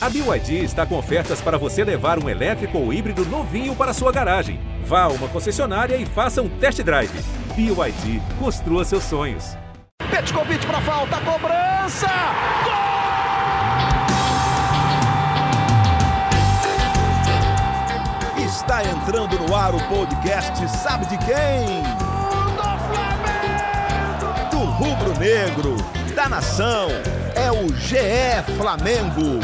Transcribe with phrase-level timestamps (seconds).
[0.00, 4.12] A BYD está com ofertas para você levar um elétrico ou híbrido novinho para sua
[4.12, 4.60] garagem.
[4.84, 7.10] Vá a uma concessionária e faça um test drive.
[7.56, 9.56] BYD, construa seus sonhos.
[10.08, 12.06] Petkovic para falta, cobrança!
[12.62, 12.78] Gol!
[18.44, 21.82] Está entrando no ar o podcast Sabe de quem?
[24.50, 24.58] Do!
[24.58, 25.76] Do rubro-negro,
[26.14, 26.88] da nação,
[27.34, 29.40] é o GE Flamengo.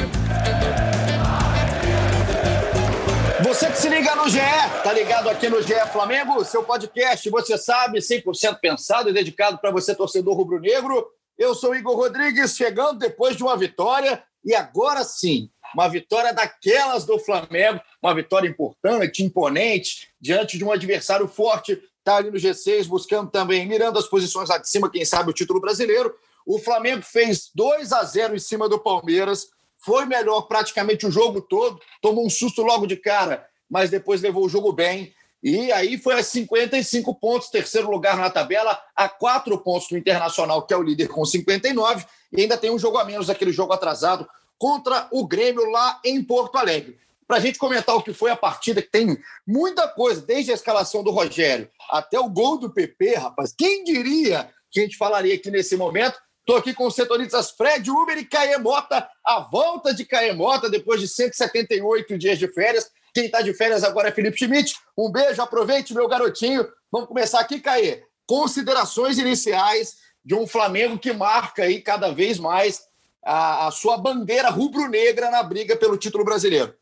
[3.45, 4.41] Você que se liga no GE,
[4.83, 9.71] tá ligado aqui no GE Flamengo, seu podcast, você sabe, 100% pensado e dedicado para
[9.71, 11.07] você, torcedor rubro-negro.
[11.38, 17.05] Eu sou Igor Rodrigues, chegando depois de uma vitória, e agora sim, uma vitória daquelas
[17.05, 22.87] do Flamengo, uma vitória importante, imponente, diante de um adversário forte, tá ali no G6,
[22.87, 26.15] buscando também, mirando as posições lá de cima, quem sabe o título brasileiro.
[26.47, 29.49] O Flamengo fez 2 a 0 em cima do Palmeiras,
[29.84, 34.45] foi melhor praticamente o jogo todo, tomou um susto logo de cara, mas depois levou
[34.45, 35.13] o jogo bem.
[35.43, 40.66] E aí foi a 55 pontos, terceiro lugar na tabela, a quatro pontos do Internacional,
[40.66, 43.74] que é o líder com 59, e ainda tem um jogo a menos, aquele jogo
[43.74, 46.99] atrasado contra o Grêmio lá em Porto Alegre.
[47.27, 50.55] Para a gente comentar o que foi a partida, que tem muita coisa, desde a
[50.55, 53.55] escalação do Rogério até o gol do PP, rapaz.
[53.57, 56.18] Quem diria que a gente falaria aqui nesse momento?
[56.46, 60.68] Estou aqui com os setoristas Fred Uber e Caê Mota, a volta de Caê Mota
[60.68, 62.90] depois de 178 dias de férias.
[63.14, 64.75] Quem está de férias agora é Felipe Schmidt.
[64.94, 66.69] Um beijo, aproveite, meu garotinho.
[66.92, 68.03] Vamos começar aqui, Caê.
[68.26, 72.82] Considerações iniciais de um Flamengo que marca aí cada vez mais
[73.25, 76.75] a, a sua bandeira rubro-negra na briga pelo título brasileiro.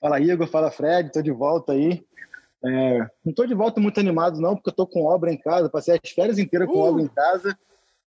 [0.00, 0.46] Fala, Igor.
[0.46, 1.08] Fala, Fred.
[1.08, 2.02] Estou de volta aí.
[2.64, 5.68] É, não estou de volta muito animado, não, porque eu estou com obra em casa.
[5.68, 6.88] Passei as férias inteiras com uh.
[6.88, 7.54] obra em casa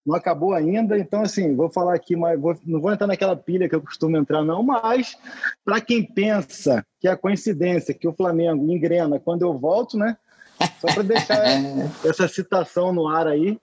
[0.07, 3.69] não acabou ainda, então assim, vou falar aqui, mas vou, não vou entrar naquela pilha
[3.69, 5.19] que eu costumo entrar não, mas
[5.65, 10.17] para quem pensa que é coincidência que o Flamengo engrena quando eu volto, né?
[10.81, 11.43] Só para deixar
[12.09, 13.59] essa citação no ar aí,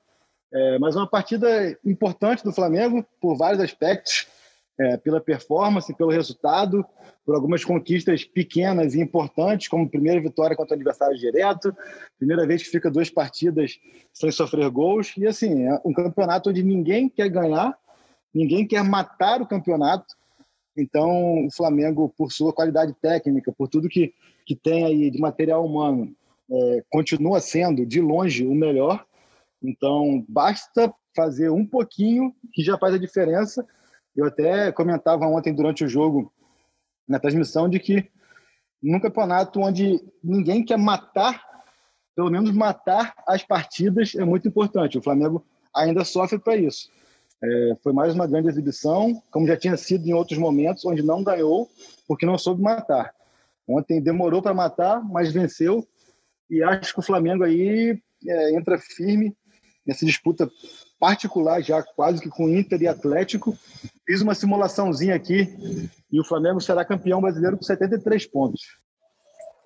[0.52, 4.28] é, mas uma partida importante do Flamengo por vários aspectos,
[4.80, 6.86] é, pela performance, pelo resultado,
[7.26, 11.76] por algumas conquistas pequenas e importantes, como primeira vitória contra o adversário direto,
[12.18, 13.80] primeira vez que fica duas partidas
[14.12, 17.78] sem sofrer gols, e assim, é um campeonato onde ninguém quer ganhar,
[18.34, 20.16] ninguém quer matar o campeonato,
[20.76, 24.14] então o Flamengo, por sua qualidade técnica, por tudo que,
[24.46, 26.14] que tem aí de material humano,
[26.52, 29.06] é, continua sendo, de longe, o melhor,
[29.62, 33.66] então basta fazer um pouquinho que já faz a diferença,
[34.16, 36.32] eu até comentava ontem durante o jogo
[37.08, 38.10] na transmissão de que
[38.82, 41.42] num campeonato onde ninguém quer matar,
[42.16, 44.98] pelo menos matar as partidas é muito importante.
[44.98, 46.90] O Flamengo ainda sofre para isso.
[47.44, 51.24] É, foi mais uma grande exibição, como já tinha sido em outros momentos, onde não
[51.24, 51.70] ganhou
[52.08, 53.14] porque não soube matar.
[53.68, 55.88] Ontem demorou para matar, mas venceu.
[56.50, 59.36] E acho que o Flamengo aí é, entra firme
[59.86, 60.50] nessa disputa
[61.04, 63.58] particular já quase que com Inter e Atlético.
[64.08, 65.54] Fiz uma simulaçãozinha aqui
[66.10, 68.62] e o Flamengo será campeão brasileiro com 73 pontos.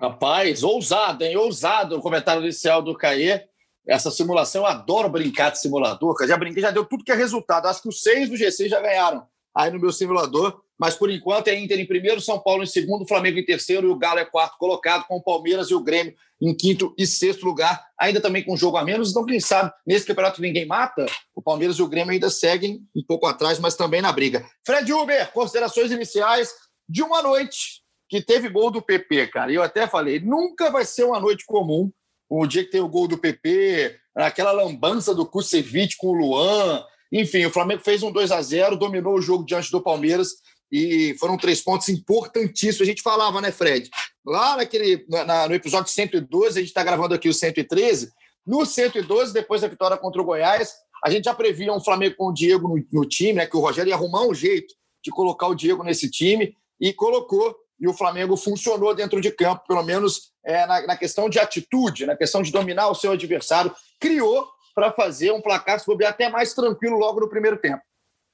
[0.02, 1.38] Rapaz, ousado, hein?
[1.38, 3.44] Ousado o comentário inicial do Caê.
[3.88, 6.16] Essa simulação, eu adoro brincar de simulador.
[6.26, 7.68] Já brinquei, já deu tudo que é resultado.
[7.68, 10.60] Acho que os seis do G6 já ganharam aí no meu simulador.
[10.80, 13.92] Mas por enquanto é Inter em primeiro, São Paulo em segundo, Flamengo em terceiro e
[13.92, 17.46] o Galo é quarto colocado, com o Palmeiras e o Grêmio em quinto e sexto
[17.46, 19.10] lugar, ainda também com jogo a menos.
[19.10, 21.06] Então, quem sabe, nesse campeonato ninguém mata,
[21.36, 24.46] o Palmeiras e o Grêmio ainda seguem um pouco atrás, mas também na briga.
[24.66, 26.52] Fred Uber, considerações iniciais
[26.88, 29.52] de uma noite que teve gol do PP, cara.
[29.52, 31.92] Eu até falei, nunca vai ser uma noite comum
[32.30, 36.84] o dia que tem o gol do PP, aquela lambança do Kusevich com o Luan.
[37.12, 40.34] Enfim, o Flamengo fez um 2 a 0 dominou o jogo diante do Palmeiras
[40.72, 42.82] e foram três pontos importantíssimos.
[42.82, 43.90] A gente falava, né, Fred?
[44.26, 48.12] Lá naquele, na, no episódio 112, a gente está gravando aqui o 113.
[48.46, 50.74] No 112, depois da vitória contra o Goiás,
[51.04, 53.46] a gente já previa um Flamengo com o Diego no, no time, né?
[53.46, 54.74] Que o Rogério ia arrumar um jeito
[55.04, 57.56] de colocar o Diego nesse time e colocou.
[57.80, 62.06] E o Flamengo funcionou dentro de campo, pelo menos é, na, na questão de atitude,
[62.06, 66.54] na questão de dominar o seu adversário, criou para fazer um placar se até mais
[66.54, 67.82] tranquilo logo no primeiro tempo.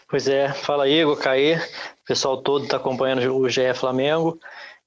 [0.07, 4.39] Pois é, fala Igor, Caê, o pessoal todo está acompanhando o GE Flamengo.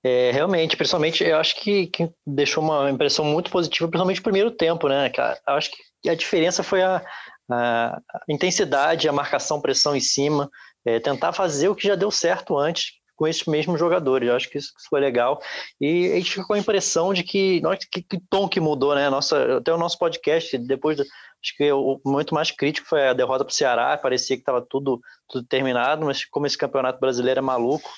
[0.05, 4.51] É, realmente, principalmente, eu acho que, que, deixou uma impressão muito positiva, principalmente no primeiro
[4.51, 5.11] tempo, né?
[5.47, 7.03] Eu acho que a diferença foi a,
[7.51, 10.49] a intensidade, a marcação, pressão em cima,
[10.85, 14.29] é, tentar fazer o que já deu certo antes com esses mesmos jogadores.
[14.29, 15.41] Eu acho que isso, foi legal.
[15.81, 18.95] E a gente ficou com a impressão de que, nossa, que, que tom que mudou,
[18.95, 19.09] né?
[19.11, 20.99] Nossa, até o nosso podcast, depois
[21.43, 24.61] Acho que o momento mais crítico foi a derrota para o Ceará, parecia que estava
[24.61, 27.89] tudo tudo terminado, mas como esse campeonato brasileiro é maluco,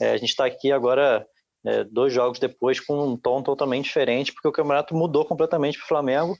[0.00, 1.26] é, a gente está aqui agora
[1.66, 5.84] é, dois jogos depois com um tom totalmente diferente, porque o campeonato mudou completamente para
[5.84, 6.36] o Flamengo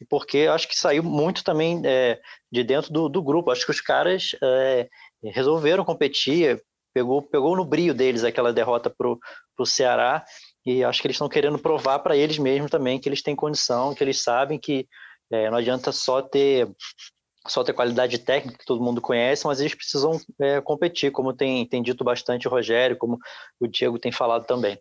[0.00, 2.20] e porque acho que saiu muito também é,
[2.52, 3.50] de dentro do, do, grupo.
[3.50, 4.88] Acho que os caras é,
[5.24, 6.62] resolveram competir,
[6.96, 10.24] pegou, pegou no brio deles aquela derrota para o Ceará
[10.64, 13.94] e acho que eles estão querendo provar para eles mesmos também que eles têm condição,
[13.94, 14.88] que eles sabem que
[15.30, 16.66] é, não adianta só ter
[17.46, 21.66] só ter qualidade técnica que todo mundo conhece, mas eles precisam é, competir, como tem,
[21.68, 23.18] tem dito bastante o Rogério, como
[23.60, 24.78] o Diego tem falado também.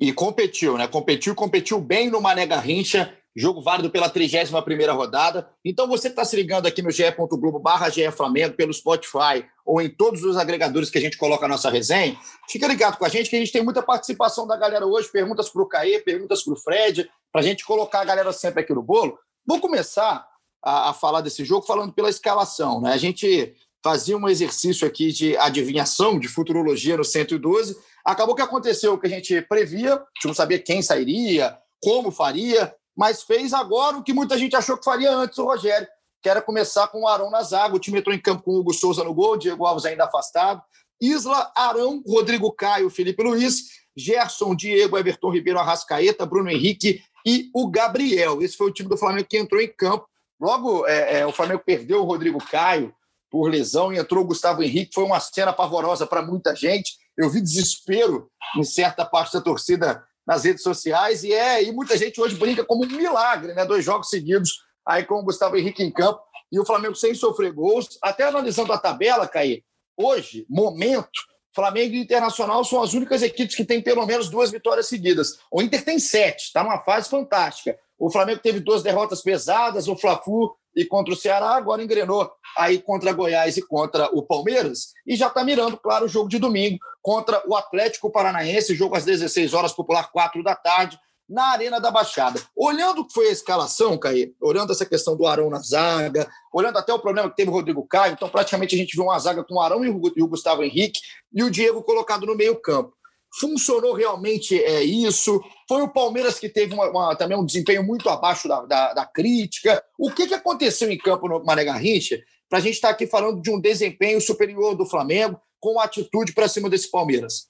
[0.00, 0.86] E competiu, né?
[0.86, 5.48] Competiu, competiu bem no Mané Garrincha, jogo válido pela 31ª rodada.
[5.64, 10.22] Então você está se ligando aqui no ge.globo barra Flamengo, pelo Spotify ou em todos
[10.22, 12.16] os agregadores que a gente coloca a nossa resenha,
[12.48, 15.50] fica ligado com a gente que a gente tem muita participação da galera hoje, perguntas
[15.50, 18.72] para o Caê, perguntas para o Fred, para a gente colocar a galera sempre aqui
[18.72, 19.18] no bolo.
[19.44, 20.24] Vou começar
[20.64, 22.80] a, a falar desse jogo falando pela escalação.
[22.80, 22.92] Né?
[22.92, 27.76] A gente fazia um exercício aqui de adivinhação, de futurologia no 112.
[28.04, 32.10] Acabou que aconteceu o que a gente previa, a gente não sabia quem sairia, como
[32.10, 35.86] faria, mas fez agora o que muita gente achou que faria antes o Rogério,
[36.22, 37.76] que era começar com o Arão na zaga.
[37.76, 40.62] O time entrou em campo com o Hugo Souza no gol, Diego Alves ainda afastado.
[41.00, 43.64] Isla, Arão, Rodrigo Caio, Felipe Luiz,
[43.94, 48.40] Gerson, Diego, Everton Ribeiro, Arrascaeta, Bruno Henrique e o Gabriel.
[48.40, 50.08] Esse foi o time do Flamengo que entrou em campo
[50.40, 52.94] Logo, é, é, o Flamengo perdeu o Rodrigo Caio
[53.30, 54.94] por lesão e entrou o Gustavo Henrique.
[54.94, 56.96] Foi uma cena pavorosa para muita gente.
[57.16, 61.96] Eu vi desespero em certa parte da torcida nas redes sociais e é e muita
[61.96, 63.64] gente hoje brinca como um milagre, né?
[63.64, 66.20] Dois jogos seguidos aí com o Gustavo Henrique em campo
[66.50, 67.98] e o Flamengo sem sofrer gols.
[68.02, 69.62] Até analisando a tabela, Caí,
[69.96, 71.20] hoje, momento,
[71.56, 75.38] Flamengo e Internacional são as únicas equipes que têm pelo menos duas vitórias seguidas.
[75.50, 77.78] O Inter tem sete, está numa fase fantástica.
[77.98, 82.78] O Flamengo teve duas derrotas pesadas, o Fla-Flu e contra o Ceará, agora engrenou aí
[82.78, 86.78] contra Goiás e contra o Palmeiras, e já está mirando, claro, o jogo de domingo
[87.00, 91.90] contra o Atlético Paranaense, jogo às 16 horas, popular 4 da tarde, na Arena da
[91.90, 92.40] Baixada.
[92.54, 96.78] Olhando o que foi a escalação, Caí, olhando essa questão do Arão na zaga, olhando
[96.78, 99.44] até o problema que teve o Rodrigo Caio, então praticamente a gente viu uma zaga
[99.44, 101.00] com o Arão e o Gustavo Henrique
[101.32, 102.94] e o Diego colocado no meio campo.
[103.38, 105.42] Funcionou realmente é, isso?
[105.68, 109.04] Foi o Palmeiras que teve uma, uma, também um desempenho muito abaixo da, da, da,
[109.04, 109.82] crítica.
[109.98, 112.18] O que, que aconteceu em campo no Mané Garrincha
[112.48, 116.32] para a gente estar tá aqui falando de um desempenho superior do Flamengo com atitude
[116.32, 117.48] para cima desse Palmeiras?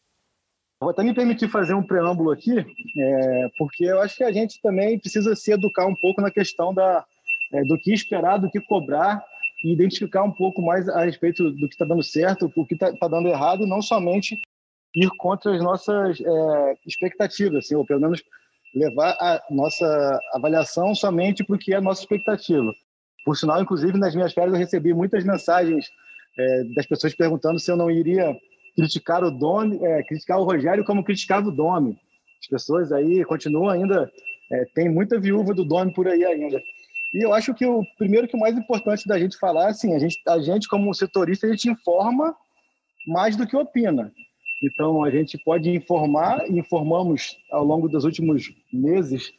[0.80, 4.60] Vou até me permitir fazer um preâmbulo aqui, é, porque eu acho que a gente
[4.60, 7.04] também precisa se educar um pouco na questão da,
[7.54, 9.24] é, do que esperar, do que cobrar
[9.64, 12.92] e identificar um pouco mais a respeito do que está dando certo, o que está
[12.92, 14.38] tá dando errado, e não somente
[14.94, 18.22] ir contra as nossas é, expectativas, assim, ou pelo menos
[18.74, 22.70] levar a nossa avaliação somente para o que é a nossa expectativa.
[23.24, 25.86] Por sinal, inclusive, nas minhas férias eu recebi muitas mensagens
[26.38, 28.36] é, das pessoas perguntando se eu não iria
[28.76, 31.98] criticar o Domi, é, criticar o Rogério como criticava o Domi.
[32.40, 34.10] As pessoas aí continuam ainda,
[34.52, 36.62] é, tem muita viúva do Domi por aí ainda.
[37.14, 39.98] E eu acho que o primeiro que o mais importante da gente falar, assim, a
[39.98, 42.36] gente, a gente como setorista, a gente informa
[43.06, 44.12] mais do que opina.
[44.62, 49.32] Então, a gente pode informar, informamos ao longo dos últimos meses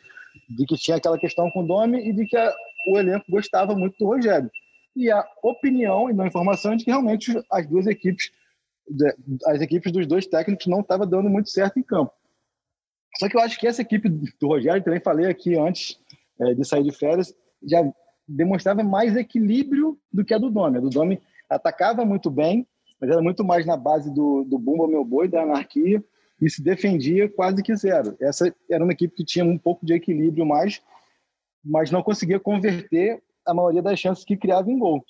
[0.50, 2.54] de que tinha aquela questão com o Domi e de que a,
[2.90, 4.50] o elenco gostava muito do Rogério.
[4.95, 8.31] E a opinião e não a informação é de que realmente as duas equipes,
[9.45, 12.12] as equipes dos dois técnicos não estavam dando muito certo em campo.
[13.19, 16.00] Só que eu acho que essa equipe do Rogério, também falei aqui antes
[16.40, 17.33] é, de sair de férias,
[17.64, 17.83] já
[18.28, 20.78] demonstrava mais equilíbrio do que a do Domi.
[20.78, 22.68] A do Domi atacava muito bem,
[23.00, 26.04] mas era muito mais na base do, do Bumba Meu Boi, da anarquia,
[26.40, 28.16] e se defendia quase que zero.
[28.19, 30.81] Essa era uma equipe que tinha um pouco de equilíbrio mais,
[31.64, 35.04] mas não conseguia converter a maioria das chances que criava em gol.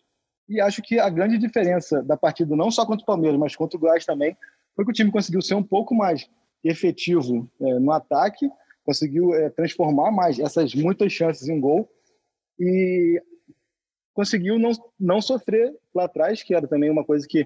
[0.48, 3.78] E acho que a grande diferença da partida, não só contra o Palmeiras, mas contra
[3.78, 4.36] o Goiás também,
[4.76, 6.30] foi que o time conseguiu ser um pouco mais
[6.64, 8.50] efetivo é, no ataque,
[8.86, 11.90] conseguiu é, transformar mais essas muitas chances em gol
[12.60, 13.22] e
[14.14, 17.46] conseguiu não, não sofrer lá atrás, que era também uma coisa que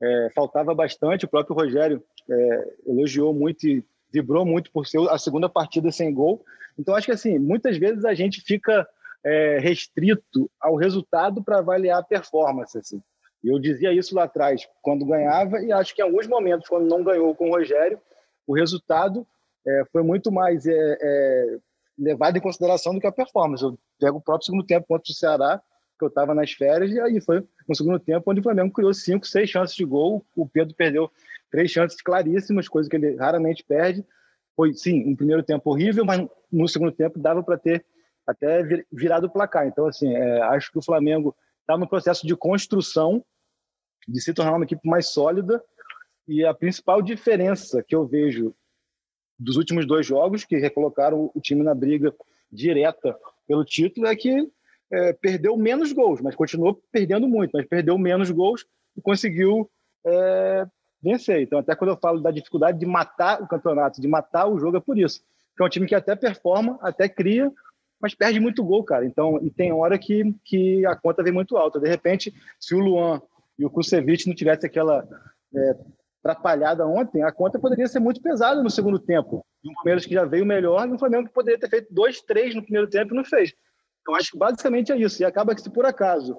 [0.00, 1.24] é, faltava bastante.
[1.24, 6.12] O próprio Rogério é, elogiou muito e vibrou muito por ser a segunda partida sem
[6.12, 6.44] gol.
[6.78, 8.86] Então, acho que assim, muitas vezes a gente fica
[9.24, 12.76] é, restrito ao resultado para avaliar a performance.
[12.76, 13.00] Assim.
[13.42, 17.02] Eu dizia isso lá atrás, quando ganhava, e acho que em alguns momentos, quando não
[17.02, 18.00] ganhou com o Rogério,
[18.46, 19.26] o resultado
[19.66, 21.58] é, foi muito mais é, é,
[21.98, 23.62] levado em consideração do que a performance.
[23.62, 25.60] Eu pego o próprio segundo tempo contra o Ceará,
[25.98, 28.92] que eu estava nas férias, e aí foi no segundo tempo onde o Flamengo criou
[28.92, 30.24] cinco, seis chances de gol.
[30.36, 31.10] O Pedro perdeu
[31.50, 34.04] três chances claríssimas, coisa que ele raramente perde.
[34.56, 37.84] Foi, sim, um primeiro tempo horrível, mas no segundo tempo dava para ter
[38.26, 38.62] até
[38.92, 39.66] virado o placar.
[39.66, 43.24] Então, assim, é, acho que o Flamengo está no processo de construção
[44.06, 45.62] de se tornar uma equipe mais sólida.
[46.26, 48.54] E a principal diferença que eu vejo
[49.38, 52.14] dos últimos dois jogos, que recolocaram o time na briga
[52.50, 53.16] direta
[53.46, 54.50] pelo título, é que
[54.90, 58.64] é, perdeu menos gols, mas continuou perdendo muito, mas perdeu menos gols
[58.96, 59.68] e conseguiu
[60.06, 60.66] é,
[61.02, 61.42] vencer.
[61.42, 64.76] Então, até quando eu falo da dificuldade de matar o campeonato, de matar o jogo,
[64.76, 65.22] é por isso.
[65.56, 67.52] Que é um time que até performa, até cria,
[68.04, 69.06] mas perde muito gol, cara.
[69.06, 71.80] Então, e tem hora que, que a conta vem muito alta.
[71.80, 73.22] De repente, se o Luan
[73.58, 75.08] e o Kusevich não tivesse aquela
[75.56, 79.42] é, ontem, a conta poderia ser muito pesada no segundo tempo.
[79.64, 82.20] E o Palmeiras que já veio melhor, e o Flamengo que poderia ter feito dois,
[82.20, 83.54] três no primeiro tempo e não fez.
[84.06, 85.22] Eu acho que basicamente é isso.
[85.22, 86.36] E acaba que se por acaso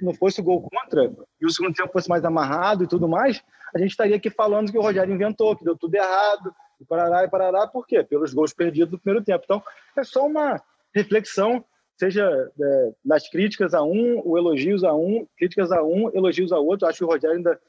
[0.00, 3.42] não fosse o gol contra e o segundo tempo fosse mais amarrado e tudo mais,
[3.74, 7.24] a gente estaria aqui falando que o Rogério inventou, que deu tudo errado, e parará
[7.24, 8.04] e parará, por quê?
[8.04, 9.42] Pelos gols perdidos no primeiro tempo.
[9.44, 9.60] Então,
[9.96, 10.62] é só uma
[10.94, 11.64] reflexão,
[11.98, 12.24] seja
[12.60, 16.86] é, nas críticas a um, o elogios a um, críticas a um, elogios a outro.
[16.86, 17.60] Acho que o Rogério ainda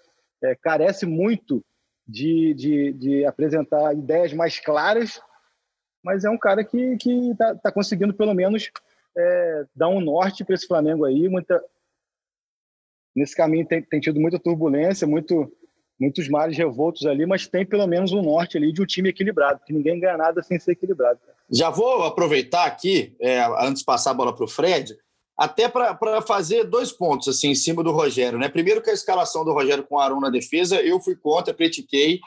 [0.44, 1.64] é, carece muito
[2.08, 5.20] de, de, de, apresentar ideias mais claras,
[6.04, 8.70] mas é um cara que está tá conseguindo, pelo menos,
[9.18, 11.28] é, dar um norte para esse Flamengo aí.
[11.28, 11.64] Muita...
[13.16, 15.52] Nesse caminho tem, tem tido muita turbulência, muito,
[16.00, 19.62] muitos mares revoltos ali, mas tem pelo menos um norte ali de um time equilibrado,
[19.66, 21.20] que ninguém ganha nada sem ser equilibrado.
[21.52, 24.96] Já vou aproveitar aqui, é, antes de passar a bola para o Fred,
[25.38, 28.40] até para fazer dois pontos assim em cima do Rogério.
[28.40, 28.48] Né?
[28.48, 32.20] Primeiro que a escalação do Rogério com o Arão na defesa, eu fui contra, critiquei.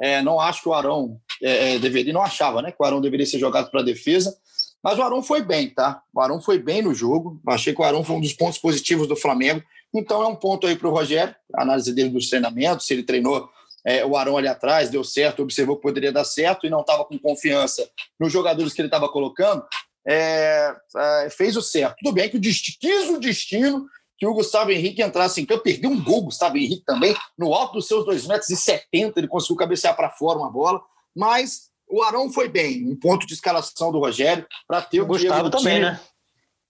[0.00, 3.00] É, não acho que o Arão é, é deveria, não achava né, que o Arão
[3.00, 4.36] deveria ser jogado para a defesa.
[4.82, 6.00] Mas o Arão foi bem, tá?
[6.14, 7.40] O Arão foi bem no jogo.
[7.48, 9.62] Achei que o Arão foi um dos pontos positivos do Flamengo.
[9.92, 13.02] Então é um ponto aí para o Rogério, a análise dele dos treinamentos, se ele
[13.02, 13.48] treinou
[13.86, 17.04] é, o Arão ali atrás, deu certo, observou que poderia dar certo e não estava
[17.04, 17.88] com confiança
[18.18, 19.64] nos jogadores que ele estava colocando,
[20.04, 21.96] é, é, fez o certo.
[22.02, 23.86] Tudo bem que o destino, quis o destino
[24.18, 27.74] que o Gustavo Henrique entrasse em campo, perdeu um gol, Gustavo Henrique também, no alto
[27.74, 30.80] dos seus 2,70 metros, e 70, ele conseguiu cabecear para fora uma bola,
[31.14, 35.06] mas o Arão foi bem, um ponto de escalação do Rogério para ter o, o
[35.06, 36.00] Gustavo também, né?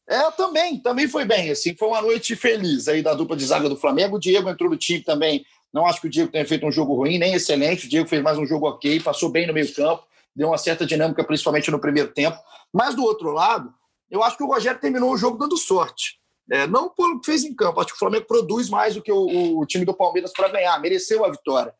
[0.08, 3.68] É, também, também foi bem, assim, foi uma noite feliz aí da dupla de zaga
[3.68, 4.16] do Flamengo.
[4.16, 5.44] O Diego entrou no time também.
[5.76, 7.84] Não acho que o Diego tenha feito um jogo ruim, nem excelente.
[7.84, 11.22] O Diego fez mais um jogo ok, passou bem no meio-campo, deu uma certa dinâmica,
[11.22, 12.38] principalmente no primeiro tempo.
[12.72, 13.70] Mas do outro lado,
[14.10, 16.18] eu acho que o Rogério terminou o jogo dando sorte.
[16.50, 19.12] É, não pelo que fez em campo, acho que o Flamengo produz mais do que
[19.12, 21.74] o, o time do Palmeiras para ganhar, mereceu a vitória.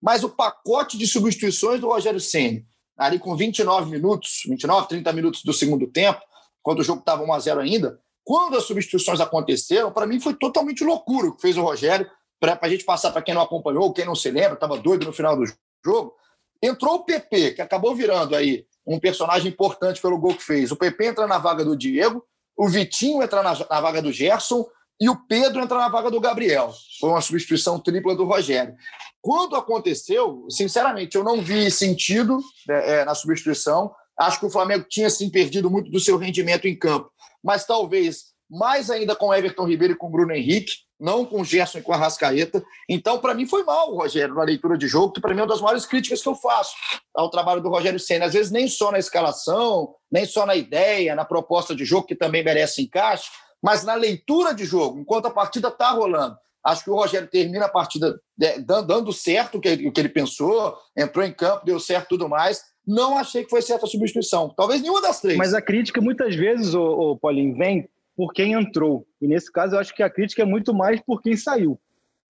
[0.00, 2.62] Mas o pacote de substituições do Rogério Senna,
[2.96, 6.22] ali com 29 minutos, 29, 30 minutos do segundo tempo,
[6.62, 10.32] quando o jogo estava 1 a 0 ainda, quando as substituições aconteceram, para mim foi
[10.32, 12.08] totalmente loucura o que fez o Rogério,
[12.42, 15.12] para a gente passar para quem não acompanhou, quem não se lembra, estava doido no
[15.12, 15.44] final do
[15.84, 16.12] jogo.
[16.60, 20.72] Entrou o PP, que acabou virando aí um personagem importante pelo gol que fez.
[20.72, 22.24] O PP entra na vaga do Diego,
[22.56, 24.66] o Vitinho entra na, na vaga do Gerson
[25.00, 26.72] e o Pedro entra na vaga do Gabriel.
[26.98, 28.74] Foi uma substituição tripla do Rogério.
[29.20, 33.94] Quando aconteceu, sinceramente, eu não vi sentido é, é, na substituição.
[34.18, 37.08] Acho que o Flamengo tinha sim perdido muito do seu rendimento em campo,
[37.42, 40.72] mas talvez mais ainda com Everton Ribeiro e com Bruno Henrique,
[41.02, 42.62] não com Gerson e com a Rascaeta.
[42.88, 45.42] Então, para mim, foi mal o Rogério na leitura de jogo, que para mim é
[45.42, 46.74] uma das maiores críticas que eu faço
[47.12, 48.26] ao trabalho do Rogério Senna.
[48.26, 52.14] Às vezes, nem só na escalação, nem só na ideia, na proposta de jogo, que
[52.14, 53.28] também merece encaixe,
[53.60, 56.36] mas na leitura de jogo, enquanto a partida está rolando.
[56.64, 61.24] Acho que o Rogério termina a partida né, dando certo o que ele pensou, entrou
[61.24, 62.62] em campo, deu certo tudo mais.
[62.86, 64.52] Não achei que foi certa a substituição.
[64.56, 65.36] Talvez nenhuma das três.
[65.36, 69.06] Mas a crítica, muitas vezes, o, o Paulinho, vem por quem entrou.
[69.20, 71.78] E nesse caso, eu acho que a crítica é muito mais por quem saiu.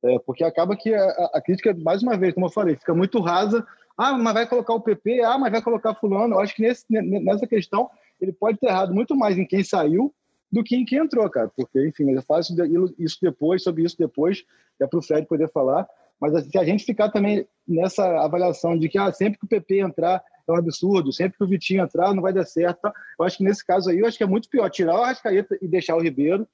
[0.04, 3.20] É, porque acaba que a, a, crítica, mais uma vez, como eu falei, fica muito
[3.20, 3.64] rasa.
[3.96, 6.34] Ah, mas vai colocar o PP, ah, mas vai colocar fulano.
[6.34, 7.88] Eu acho que nesse, nessa questão
[8.20, 10.12] ele pode ter errado muito mais em quem saiu
[10.50, 11.50] do que em quem entrou, cara.
[11.56, 12.54] Porque, enfim, eu faço
[12.98, 14.44] isso depois, sobre isso depois,
[14.80, 15.88] é para o Fred poder falar.
[16.20, 19.80] Mas se a gente ficar também nessa avaliação de que ah, sempre que o PP
[19.80, 23.38] entrar é um absurdo, sempre que o Vitinho entrar não vai dar certo, eu acho
[23.38, 25.96] que nesse caso aí, eu acho que é muito pior tirar o Arrascaeta e deixar
[25.96, 26.46] o Ribeiro,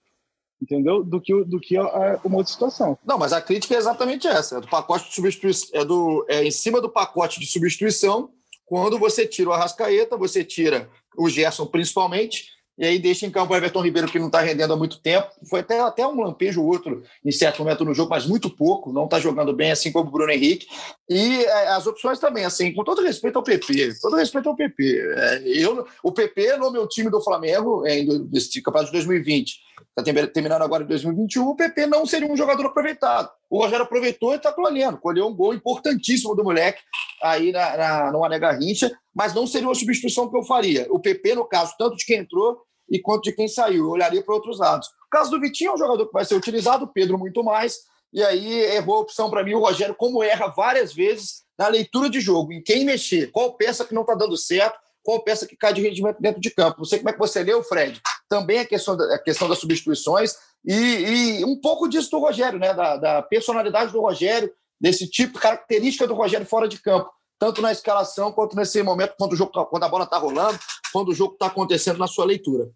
[0.61, 1.03] entendeu?
[1.05, 2.99] Do que, do que uma outra situação.
[3.05, 6.45] Não, mas a crítica é exatamente essa, é do pacote de substituição, é, do, é
[6.45, 8.31] em cima do pacote de substituição,
[8.67, 13.53] quando você tira o Arrascaeta, você tira o Gerson principalmente, e aí deixa em campo
[13.53, 15.29] o Everton Ribeiro, que não está rendendo há muito tempo.
[15.51, 18.93] Foi até, até um lampejo ou outro em certo momento no jogo, mas muito pouco,
[18.93, 20.69] não está jogando bem, assim como o Bruno Henrique.
[21.09, 25.13] E é, as opções também, assim, com todo respeito ao PP, todo respeito ao PP.
[25.17, 29.59] É, eu, o PP no meu time do Flamengo, é, desse campeonato de 2020,
[29.99, 33.29] está terminando agora em 2021, o PP não seria um jogador aproveitado.
[33.51, 36.81] O Rogério aproveitou e está colhendo, colheu um gol importantíssimo do moleque
[37.23, 40.87] aí na, na, no Mané Garrincha, mas não seria uma substituição que eu faria.
[40.91, 43.85] O PP, no caso, tanto de quem entrou e quanto de quem saiu.
[43.85, 44.89] Eu olharia para outros lados.
[44.89, 47.79] O caso do Vitinho é um jogador que vai ser utilizado, o Pedro muito mais.
[48.13, 52.09] e aí errou a opção para mim o Rogério, como erra várias vezes na leitura
[52.09, 55.57] de jogo, em quem mexer, qual peça que não está dando certo, qual peça que
[55.57, 56.79] cai de rendimento dentro de campo.
[56.79, 58.01] Não sei como é que você leu, Fred.
[58.29, 62.59] Também a questão, da, a questão das substituições e, e, um pouco disso do Rogério,
[62.59, 62.75] né?
[62.75, 67.73] Da, da, personalidade do Rogério, desse tipo, característica do Rogério fora de campo, tanto na
[67.73, 70.59] escalação quanto nesse momento, quando, o jogo, tá, quando a bola está rolando,
[70.93, 72.69] quando o jogo está acontecendo na sua leitura.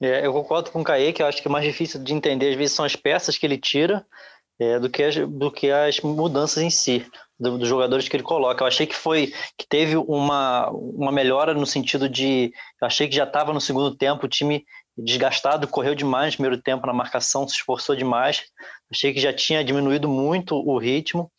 [0.00, 2.50] É, eu concordo com o Caê, que eu acho que o mais difícil de entender,
[2.50, 4.06] às vezes, são as peças que ele tira
[4.58, 7.06] é, do, que as, do que as mudanças em si,
[7.38, 8.62] do, dos jogadores que ele coloca.
[8.62, 12.52] Eu achei que foi que teve uma, uma melhora no sentido de.
[12.80, 14.64] Eu achei que já estava no segundo tempo o time
[14.96, 18.42] desgastado, correu demais no primeiro tempo na marcação, se esforçou demais.
[18.90, 21.30] Achei que já tinha diminuído muito o ritmo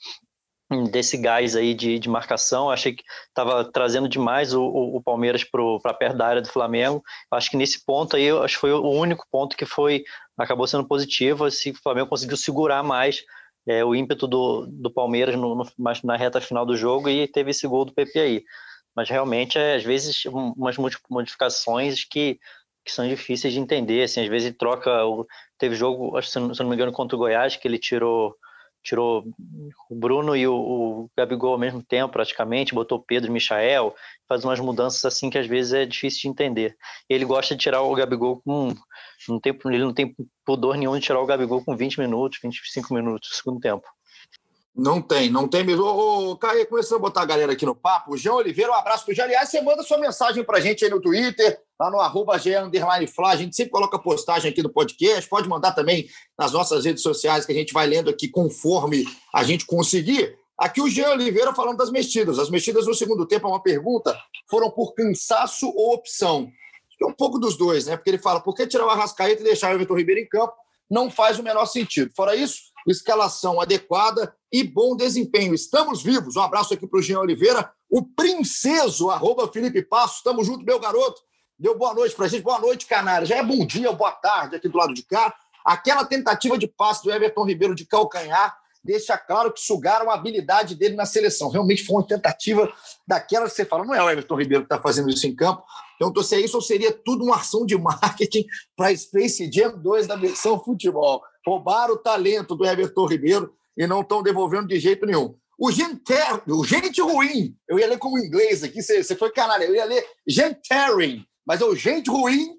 [0.91, 2.69] desse gás aí de, de marcação.
[2.69, 7.03] Achei que estava trazendo demais o, o, o Palmeiras para perto da área do Flamengo.
[7.31, 10.03] Acho que nesse ponto aí, acho que foi o único ponto que foi
[10.37, 11.45] acabou sendo positivo.
[11.45, 13.23] Assim, o Flamengo conseguiu segurar mais
[13.67, 15.65] é, o ímpeto do, do Palmeiras no, no,
[16.03, 18.43] na reta final do jogo e teve esse gol do PP aí.
[18.95, 20.75] Mas realmente, é, às vezes, umas
[21.09, 22.39] modificações que,
[22.85, 24.03] que são difíceis de entender.
[24.03, 24.91] Assim, às vezes troca.
[25.57, 28.35] Teve jogo, se não me engano, contra o Goiás, que ele tirou
[28.83, 29.25] tirou
[29.89, 33.93] o Bruno e o, o, Gabigol ao mesmo tempo, praticamente, botou Pedro e Michael,
[34.27, 36.77] faz umas mudanças assim que às vezes é difícil de entender.
[37.09, 38.73] Ele gosta de tirar o Gabigol com.
[39.27, 42.93] Não tem, ele não tem pudor nenhum de tirar o Gabigol com 20 minutos, 25
[42.93, 43.85] minutos, segundo tempo.
[44.79, 45.83] Não tem, não tem mesmo.
[45.83, 48.15] Ô, ô Caio, começando a botar a galera aqui no papo.
[48.15, 49.25] João Oliveira, um abraço pro João.
[49.27, 53.55] Aliás, você manda sua mensagem pra gente aí no Twitter, lá no arroba A gente
[53.55, 55.29] sempre coloca postagem aqui do podcast.
[55.29, 56.07] Pode mandar também
[56.37, 59.05] nas nossas redes sociais, que a gente vai lendo aqui conforme
[59.35, 60.37] a gente conseguir.
[60.57, 62.39] Aqui o Jean Oliveira falando das mexidas.
[62.39, 64.17] As mexidas no segundo tempo, é uma pergunta,
[64.49, 66.49] foram por cansaço ou opção?
[67.01, 67.97] É um pouco dos dois, né?
[67.97, 70.53] Porque ele fala, por que tirar o Arrascaeta e deixar o Everton Ribeiro em campo?
[70.89, 72.11] Não faz o menor sentido.
[72.15, 75.53] Fora isso, escalação adequada e bom desempenho.
[75.53, 76.35] Estamos vivos.
[76.35, 80.17] Um abraço aqui para o Jean Oliveira, o princeso, arroba Felipe Passo.
[80.17, 81.21] Estamos juntos, meu garoto.
[81.57, 82.43] Deu boa noite para a gente.
[82.43, 83.27] Boa noite, Canário.
[83.27, 85.35] Já é bom dia, boa tarde aqui do lado de cá.
[85.65, 90.75] Aquela tentativa de passe do Everton Ribeiro de calcanhar deixa claro que sugaram a habilidade
[90.75, 91.49] dele na seleção.
[91.49, 92.71] Realmente foi uma tentativa
[93.05, 95.63] daquela que você fala, não é o Everton Ribeiro que está fazendo isso em campo.
[96.01, 100.07] Então, se é isso, ou seria tudo uma ação de marketing para Space Jam 2
[100.07, 105.05] da versão futebol roubaram o talento do Everton Ribeiro e não estão devolvendo de jeito
[105.05, 105.35] nenhum.
[105.57, 106.13] O gente,
[106.47, 110.05] o gente ruim, eu ia ler como inglês aqui, você, foi canalha, eu ia ler
[110.25, 112.57] gentering, mas é o gente ruim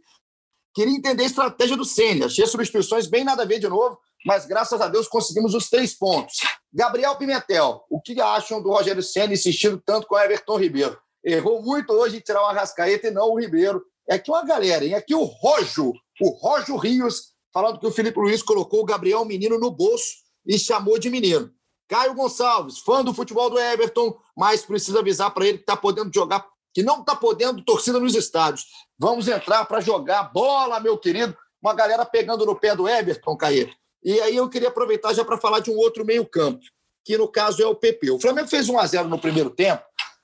[0.74, 2.26] queria entender a estratégia do Senna.
[2.26, 5.96] Achei substituições bem nada a ver de novo, mas graças a Deus conseguimos os três
[5.96, 6.38] pontos.
[6.72, 10.98] Gabriel Pimentel, o que acham do Rogério Senna insistindo tanto com o Everton Ribeiro?
[11.24, 13.85] Errou muito hoje em tirar o Arrascaeta e não o Ribeiro.
[14.09, 14.94] É aqui uma galera, hein?
[14.94, 19.59] Aqui o Rojo, o Rojo Rios, falando que o Felipe Luiz colocou o Gabriel Menino
[19.59, 20.09] no bolso
[20.46, 21.50] e chamou de menino.
[21.88, 26.11] Caio Gonçalves, fã do futebol do Everton, mas precisa avisar para ele que está podendo
[26.14, 28.64] jogar, que não está podendo torcida nos estádios.
[28.98, 31.37] Vamos entrar para jogar bola, meu querido.
[31.61, 33.70] Uma galera pegando no pé do Everton, Caio.
[34.02, 36.61] E aí eu queria aproveitar já para falar de um outro meio-campo,
[37.04, 38.12] que no caso é o PP.
[38.12, 39.83] O Flamengo fez 1 a 0 no primeiro tempo,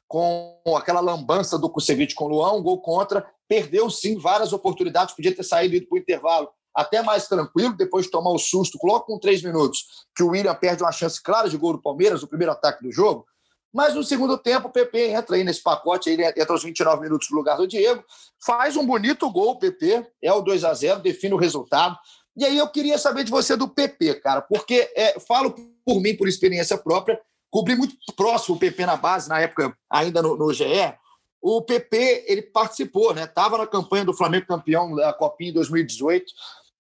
[0.09, 3.27] com aquela lambança do Kusevich com o Luan, um gol contra.
[3.49, 8.05] Perdeu sim várias oportunidades, podia ter saído ido para o intervalo até mais tranquilo, depois
[8.05, 11.49] de tomar o susto, logo com três minutos, que o William perde uma chance clara
[11.49, 13.27] de gol do Palmeiras, o primeiro ataque do jogo.
[13.73, 17.29] Mas no segundo tempo, o PP entra aí nesse pacote, aí, entra aos 29 minutos
[17.31, 18.05] no lugar do Diego,
[18.45, 21.97] faz um bonito gol, o PP, é o 2 a 0 define o resultado.
[22.37, 26.15] E aí eu queria saber de você do PP, cara, porque é, falo por mim,
[26.15, 27.19] por experiência própria,
[27.51, 30.95] cobri muito próximo o PP na base, na época ainda no, no GE.
[31.41, 33.25] O PP, ele participou, né?
[33.25, 36.25] Estava na campanha do Flamengo campeão da Copinha em 2018.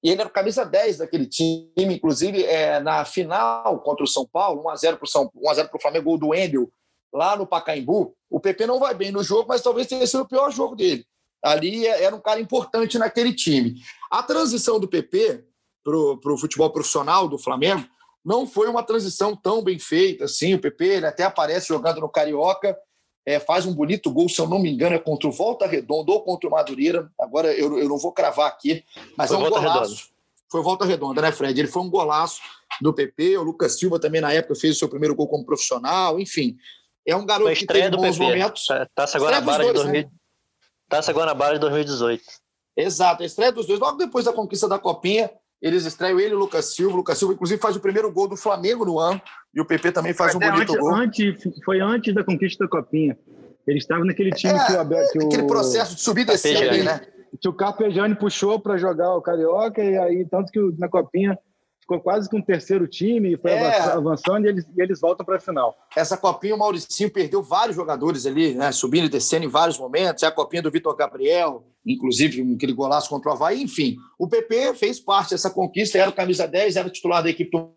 [0.02, 4.62] E ele era camisa 10 daquele time, inclusive é, na final contra o São Paulo,
[4.64, 6.70] 1x0 para o Flamengo, gol do Endel,
[7.12, 8.14] lá no Pacaembu.
[8.30, 11.04] O PP não vai bem no jogo, mas talvez tenha sido o pior jogo dele.
[11.42, 13.80] Ali é, era um cara importante naquele time.
[14.10, 15.44] A transição do PP
[15.82, 15.96] para
[16.32, 17.86] o futebol profissional do Flamengo
[18.26, 20.54] não foi uma transição tão bem feita assim.
[20.54, 22.76] O PP ele até aparece jogando no Carioca,
[23.24, 26.10] é, faz um bonito gol, se eu não me engano, é contra o Volta Redonda
[26.10, 27.08] ou contra o Madureira.
[27.20, 28.84] Agora eu, eu não vou cravar aqui,
[29.16, 29.80] mas foi é um Volta golaço.
[29.80, 30.16] Redonda.
[30.50, 31.58] Foi Volta Redonda, né, Fred?
[31.58, 32.40] Ele foi um golaço
[32.82, 33.38] do PP.
[33.38, 36.18] O Lucas Silva também, na época, fez o seu primeiro gol como profissional.
[36.18, 36.56] Enfim,
[37.06, 38.24] é um garoto que teve bons PP.
[38.24, 38.66] momentos.
[38.94, 40.02] Taça Guanabara, de 2000...
[40.02, 40.10] né?
[40.88, 42.24] Taça Guanabara de 2018.
[42.76, 43.78] Exato, a estreia dos dois.
[43.78, 45.30] Logo depois da conquista da Copinha,
[45.66, 46.94] eles estreiam ele e o Lucas Silva.
[46.94, 49.20] O Lucas Silva, inclusive, faz o primeiro gol do Flamengo no ano.
[49.54, 50.94] E o PP também faz um bonito antes, gol.
[50.94, 53.16] Antes, foi antes da conquista da Copinha.
[53.66, 55.04] Ele estava naquele time é, que o Abel.
[55.12, 57.00] Que aquele o, processo de subir e descer ali, né?
[57.40, 61.36] Que o Carpejani puxou para jogar o Carioca, e aí, tanto que na Copinha
[61.86, 63.78] ficou quase com um terceiro time, foi é.
[63.78, 65.76] avançando e eles, e eles voltam para a final.
[65.94, 68.72] Essa copinha, o Mauricinho perdeu vários jogadores ali, né?
[68.72, 70.24] Subindo e descendo em vários momentos.
[70.24, 73.62] É a copinha do Vitor Gabriel, inclusive aquele golaço contra o Havaí.
[73.62, 77.56] Enfim, o PP fez parte dessa conquista, era o camisa 10, era titular da equipe
[77.56, 77.70] do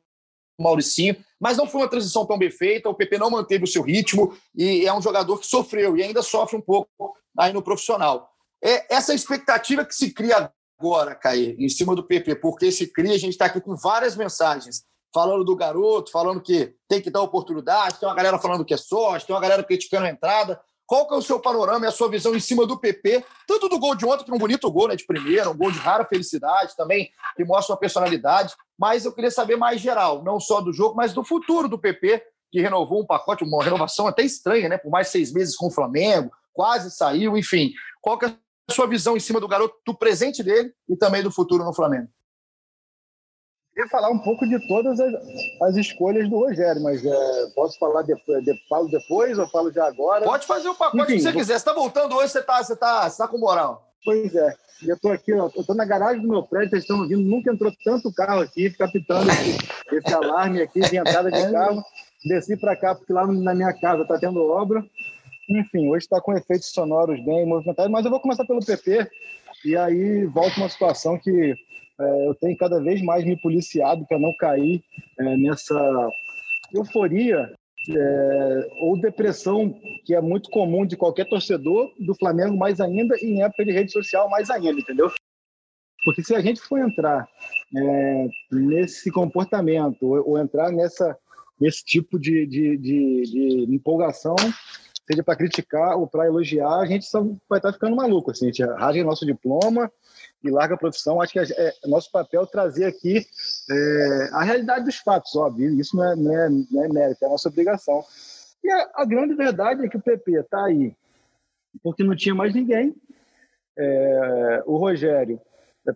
[0.60, 2.90] Mauricinho, mas não foi uma transição tão bem feita.
[2.90, 6.24] O PP não manteve o seu ritmo e é um jogador que sofreu e ainda
[6.24, 6.90] sofre um pouco
[7.38, 8.28] aí no profissional.
[8.62, 13.14] É essa expectativa que se cria agora, Caí, em cima do PP, porque se cria,
[13.14, 17.22] a gente está aqui com várias mensagens falando do garoto, falando que tem que dar
[17.22, 20.60] oportunidade, tem uma galera falando que é sorte, tem uma galera criticando a entrada.
[20.86, 23.70] Qual que é o seu panorama e a sua visão em cima do PP, tanto
[23.70, 25.78] do gol de ontem, que é um bonito gol né, de primeira, um gol de
[25.78, 30.62] rara felicidade também, que mostra uma personalidade, mas eu queria saber mais geral, não só
[30.62, 34.68] do jogo, mas do futuro do PP, que renovou um pacote, uma renovação até estranha,
[34.70, 37.72] né, por mais seis meses com o Flamengo, quase saiu, enfim.
[38.02, 38.36] Qual que é
[38.74, 42.08] sua visão em cima do garoto, do presente dele e também do futuro no Flamengo.
[43.76, 45.14] Eu ia falar um pouco de todas as,
[45.62, 49.88] as escolhas do Rogério, mas é, posso falar depois, de, falo depois ou falo já
[49.88, 50.26] agora?
[50.26, 51.40] Pode fazer o pacote Enfim, que você vou...
[51.40, 51.54] quiser.
[51.54, 53.90] Você está voltando hoje, você está você tá, você tá com moral.
[54.04, 54.56] Pois é.
[54.86, 57.52] Eu estou aqui, ó, eu tô na garagem do meu prédio, vocês estão ouvindo, nunca
[57.52, 59.58] entrou tanto carro aqui, fica pitando esse,
[59.92, 61.84] esse alarme aqui de entrada de carro.
[62.26, 64.84] Desci para cá, porque lá na minha casa está tendo obra.
[65.50, 69.10] Enfim, hoje está com efeitos sonoros bem movimentados, mas eu vou começar pelo PP
[69.66, 71.56] e aí volta uma situação que
[72.00, 74.84] é, eu tenho cada vez mais me policiado para não cair
[75.20, 76.10] é, nessa
[76.74, 77.52] euforia
[77.90, 79.74] é, ou depressão
[80.06, 83.72] que é muito comum de qualquer torcedor do Flamengo, mais ainda, e em época de
[83.72, 85.12] rede social, mais ainda, entendeu?
[86.06, 87.28] Porque se a gente for entrar
[87.76, 91.18] é, nesse comportamento ou, ou, entrar nessa,
[91.60, 93.22] nesse tipo de, de, de,
[93.66, 94.36] de empolgação,
[95.10, 98.30] seja para criticar ou para elogiar, a gente só vai estar tá ficando maluco.
[98.30, 99.92] Assim, a gente rasga nosso diploma
[100.44, 101.20] e larga a profissão.
[101.20, 103.26] Acho que é, é nosso papel trazer aqui
[103.72, 105.80] é, a realidade dos fatos, óbvio.
[105.80, 108.04] Isso não é, não é, não é mérito, é a nossa obrigação.
[108.64, 110.96] E a, a grande verdade é que o PP está aí
[111.82, 112.96] porque não tinha mais ninguém.
[113.78, 115.42] É, o Rogério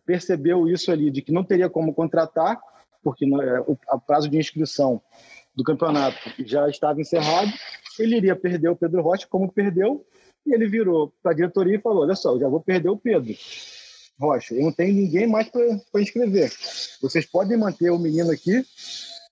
[0.08, 2.60] percebeu isso ali, de que não teria como contratar,
[3.04, 4.99] porque é, o prazo de inscrição
[5.56, 7.52] do campeonato já estava encerrado,
[8.00, 10.06] ele iria perder o Pedro Rocha, como perdeu,
[10.46, 12.98] e ele virou para a diretoria e falou: Olha só, eu já vou perder o
[12.98, 13.34] Pedro
[14.20, 16.52] Rocha, eu não tenho ninguém mais para inscrever.
[17.02, 18.63] Vocês podem manter o menino aqui,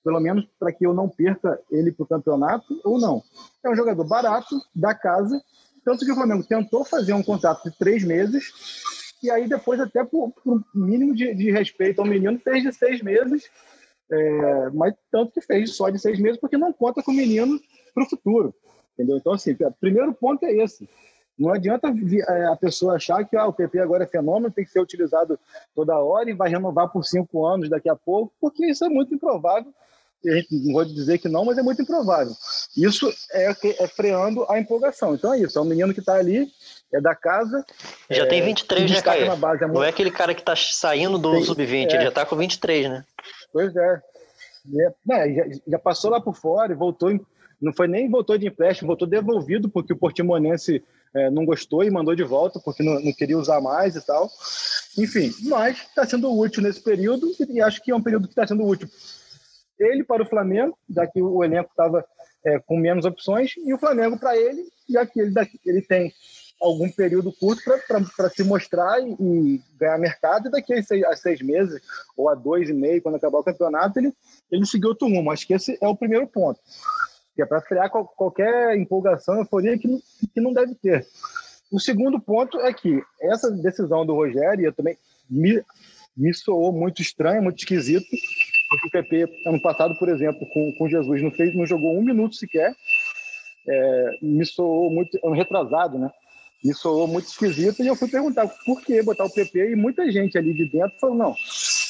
[0.03, 3.23] pelo menos para que eu não perca ele para o campeonato ou não.
[3.63, 5.41] É um jogador barato, da casa,
[5.83, 8.51] tanto que o Flamengo tentou fazer um contrato de três meses,
[9.23, 13.01] e aí depois, até por, por mínimo de, de respeito ao menino, fez de seis
[13.01, 13.49] meses
[14.11, 17.59] é, mas tanto que fez só de seis meses, porque não conta com o menino
[17.93, 18.53] para o futuro.
[18.93, 19.17] Entendeu?
[19.17, 20.87] Então, assim, o primeiro ponto é esse.
[21.39, 24.71] Não adianta é, a pessoa achar que ah, o PP agora é fenômeno, tem que
[24.71, 25.39] ser utilizado
[25.73, 29.15] toda hora e vai renovar por cinco anos daqui a pouco, porque isso é muito
[29.15, 29.73] improvável.
[30.23, 32.31] A gente não vou dizer que não, mas é muito improvável.
[32.77, 35.15] Isso é, é freando a empolgação.
[35.15, 36.47] Então é isso, é um menino que está ali,
[36.93, 37.65] é da casa.
[38.07, 39.35] Já é, tem 23, né, Caio?
[39.37, 39.77] Base, é muito...
[39.77, 43.05] Não é aquele cara que está saindo do sub-20, ele já está com 23, né?
[43.51, 44.01] Pois é.
[45.11, 47.09] é já, já, passou lá por fora e voltou.
[47.61, 50.83] Não foi nem voltou de empréstimo, voltou devolvido, porque o Portimonense
[51.13, 54.29] é, não gostou e mandou de volta, porque não, não queria usar mais e tal.
[54.97, 58.47] Enfim, mas está sendo útil nesse período e acho que é um período que está
[58.47, 58.87] sendo útil.
[59.79, 62.05] Ele para o Flamengo, já que o elenco estava
[62.45, 65.33] é, com menos opções, e o Flamengo para ele, já que ele,
[65.65, 66.13] ele tem
[66.61, 67.63] algum período curto
[68.15, 71.81] para se mostrar e, e, ganhar mercado, e daqui a seis, a seis, meses
[72.15, 74.13] ou a dois e meio, quando acabar o campeonato, ele,
[74.51, 75.31] ele seguiu outro rumo.
[75.31, 76.59] Acho que esse é o primeiro ponto,
[77.35, 79.87] que é para frear qual, qualquer empolgação, euforia que,
[80.33, 81.05] que não deve ter.
[81.71, 84.97] O segundo ponto é que essa decisão do Rogério, eu também
[85.29, 85.63] me,
[86.15, 88.05] me soou muito estranha, muito esquisito,
[88.69, 92.03] porque o PP, ano passado, por exemplo, com, com Jesus, não, fez, não jogou um
[92.03, 92.75] minuto sequer,
[93.67, 96.11] é, me soou muito, ano retrasado, né?
[96.63, 100.11] Me soou muito esquisito e eu fui perguntar por que botar o PP e muita
[100.11, 101.35] gente ali de dentro falou, não,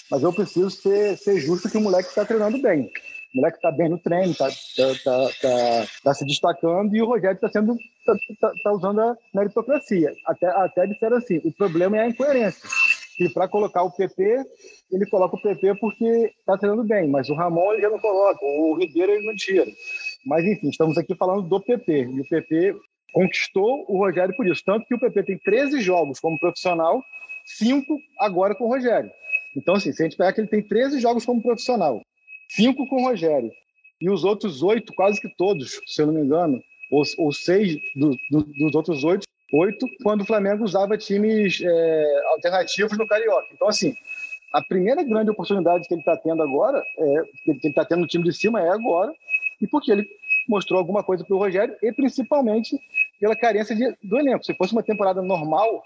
[0.10, 2.92] mas eu preciso ser, ser justo que o moleque está treinando bem.
[3.34, 7.06] O moleque está bem no treino, está tá, tá, tá, tá, se destacando e o
[7.06, 10.14] Rogério está sendo tá, tá, tá, usando a meritocracia.
[10.28, 12.68] Até, até disseram assim, o problema é a incoerência.
[13.20, 14.44] E para colocar o PP,
[14.92, 18.40] ele coloca o PP porque está treinando bem, mas o Ramon ele já não coloca,
[18.44, 19.66] o Ribeiro ele não tira.
[20.26, 22.04] Mas enfim, estamos aqui falando do PP.
[22.04, 22.76] E o PP
[23.12, 24.64] conquistou o Rogério por isso.
[24.66, 27.04] Tanto que o PP tem 13 jogos como profissional,
[27.46, 29.12] 5 agora com o Rogério.
[29.56, 32.02] Então, assim, se a gente pegar que ele tem 13 jogos como profissional,
[32.50, 33.52] 5 com o Rogério,
[34.00, 37.76] e os outros 8, quase que todos, se eu não me engano, ou, ou 6
[37.96, 43.48] do, do, dos outros 8, 8, quando o Flamengo usava times é, alternativos no Carioca.
[43.54, 43.94] Então, assim,
[44.54, 48.08] a primeira grande oportunidade que ele está tendo agora, é, que ele está tendo no
[48.08, 49.14] time de cima, é agora,
[49.62, 50.08] e porque ele
[50.48, 52.80] mostrou alguma coisa para o Rogério, e principalmente
[53.22, 54.44] pela carência de, do elenco.
[54.44, 55.84] Se fosse uma temporada normal,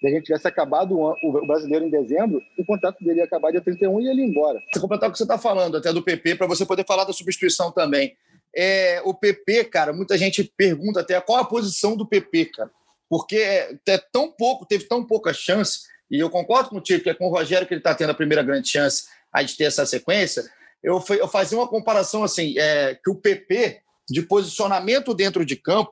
[0.00, 3.60] se a gente tivesse acabado o, brasileiro em dezembro, o contrato dele ia acabar dia
[3.60, 4.60] 31 e ele ia embora.
[4.72, 7.12] Você completar o que você está falando, até do PP, para você poder falar da
[7.12, 8.16] substituição também.
[8.54, 12.70] É, o PP, cara, muita gente pergunta até qual a posição do PP, cara.
[13.10, 17.14] Porque é, é tão pouco, teve tão pouca chance, e eu concordo contigo que é
[17.14, 19.04] com o Rogério que ele está tendo a primeira grande chance
[19.44, 20.44] de ter essa sequência.
[20.82, 25.90] Eu, eu fazia uma comparação assim, é, que o PP, de posicionamento dentro de campo,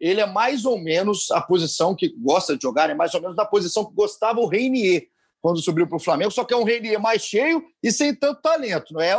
[0.00, 3.36] ele é mais ou menos a posição que gosta de jogar, é mais ou menos
[3.36, 5.08] da posição que gostava o Reinier
[5.40, 8.40] quando subiu para o Flamengo, só que é um Reinier mais cheio e sem tanto
[8.42, 8.92] talento.
[8.92, 9.16] Não é?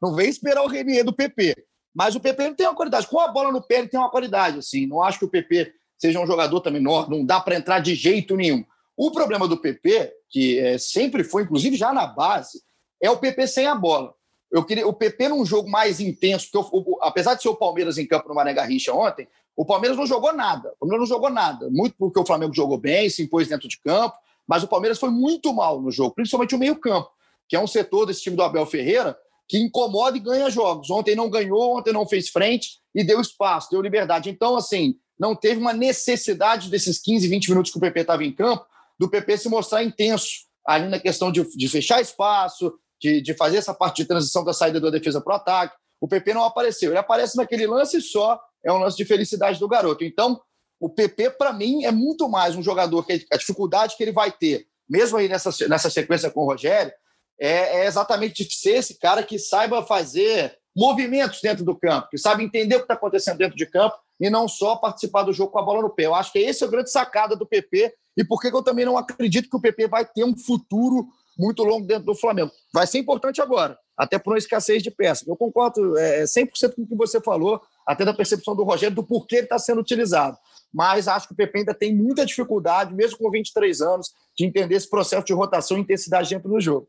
[0.00, 1.54] Não vem esperar o Reinier do PP.
[1.94, 3.06] Mas o PP ele tem uma qualidade.
[3.06, 4.58] Com a bola no pé, ele tem uma qualidade.
[4.58, 4.86] Assim.
[4.86, 7.94] Não acho que o PP seja um jogador também, não, não dá para entrar de
[7.94, 8.64] jeito nenhum.
[8.96, 12.60] O problema do PP, que é, sempre foi, inclusive já na base,
[13.00, 14.12] é o PP sem a bola.
[14.50, 17.98] Eu queria o PP num jogo mais intenso, porque o, apesar de ser o Palmeiras
[17.98, 20.72] em campo no Mané Garrincha ontem, o Palmeiras não jogou nada.
[20.76, 21.68] O Palmeiras não jogou nada.
[21.70, 25.10] Muito porque o Flamengo jogou bem, se impôs dentro de campo, mas o Palmeiras foi
[25.10, 27.10] muito mal no jogo, principalmente o meio-campo,
[27.48, 29.16] que é um setor desse time do Abel Ferreira
[29.48, 30.90] que incomoda e ganha jogos.
[30.90, 34.30] Ontem não ganhou, ontem não fez frente e deu espaço, deu liberdade.
[34.30, 38.32] Então, assim, não teve uma necessidade desses 15, 20 minutos que o PP estava em
[38.32, 38.64] campo,
[38.98, 43.58] do PP se mostrar intenso ali na questão de, de fechar espaço, de, de fazer
[43.58, 45.76] essa parte de transição da saída da defesa para o ataque.
[46.00, 46.90] O PP não apareceu.
[46.90, 50.04] Ele aparece naquele lance só, é um lance de felicidade do garoto.
[50.04, 50.40] Então,
[50.80, 54.32] o PP, para mim, é muito mais um jogador que a dificuldade que ele vai
[54.32, 56.92] ter, mesmo aí nessa, nessa sequência com o Rogério,
[57.40, 62.18] é, é exatamente de ser esse cara que saiba fazer movimentos dentro do campo, que
[62.18, 65.52] sabe entender o que está acontecendo dentro de campo e não só participar do jogo
[65.52, 66.06] com a bola no pé.
[66.06, 68.84] Eu acho que esse é o grande sacada do PP e por que eu também
[68.84, 71.06] não acredito que o PP vai ter um futuro
[71.38, 72.50] muito longo dentro do Flamengo.
[72.72, 75.26] Vai ser importante agora, até por uma escassez de peças.
[75.26, 79.04] Eu concordo é, 100% com o que você falou, até da percepção do Rogério, do
[79.04, 80.36] porquê ele está sendo utilizado.
[80.72, 84.74] Mas acho que o PP ainda tem muita dificuldade, mesmo com 23 anos, de entender
[84.74, 86.88] esse processo de rotação e intensidade dentro do jogo.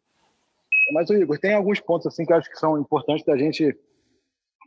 [0.91, 3.77] Mas, Igor, tem alguns pontos assim que acho que são importantes da gente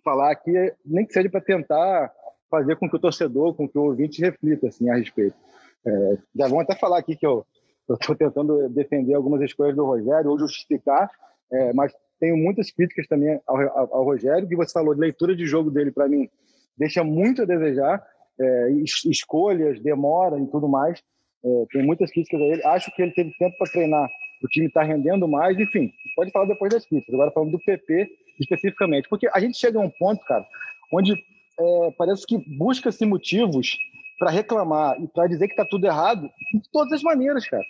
[0.04, 0.52] falar aqui,
[0.84, 2.12] nem que seja para tentar
[2.50, 5.36] fazer com que o torcedor, com que o ouvinte reflita assim, a respeito.
[5.84, 7.44] É, já vão até falar aqui que eu
[7.88, 11.10] estou tentando defender algumas escolhas do Rogério ou justificar,
[11.50, 15.34] é, mas tenho muitas críticas também ao, ao, ao, Rogério, que você falou de leitura
[15.34, 16.28] de jogo dele, para mim,
[16.76, 18.02] deixa muito a desejar,
[18.38, 18.70] é,
[19.06, 21.02] escolhas, demora e tudo mais.
[21.44, 22.64] É, tem muitas críticas a ele.
[22.64, 24.08] Acho que ele teve tempo para treinar
[24.42, 27.14] o time está rendendo mais, enfim, pode falar depois das críticas.
[27.14, 30.46] Agora falando do PP especificamente, porque a gente chega a um ponto, cara,
[30.92, 33.76] onde é, parece que busca-se motivos
[34.18, 37.64] para reclamar e para dizer que está tudo errado de todas as maneiras, cara.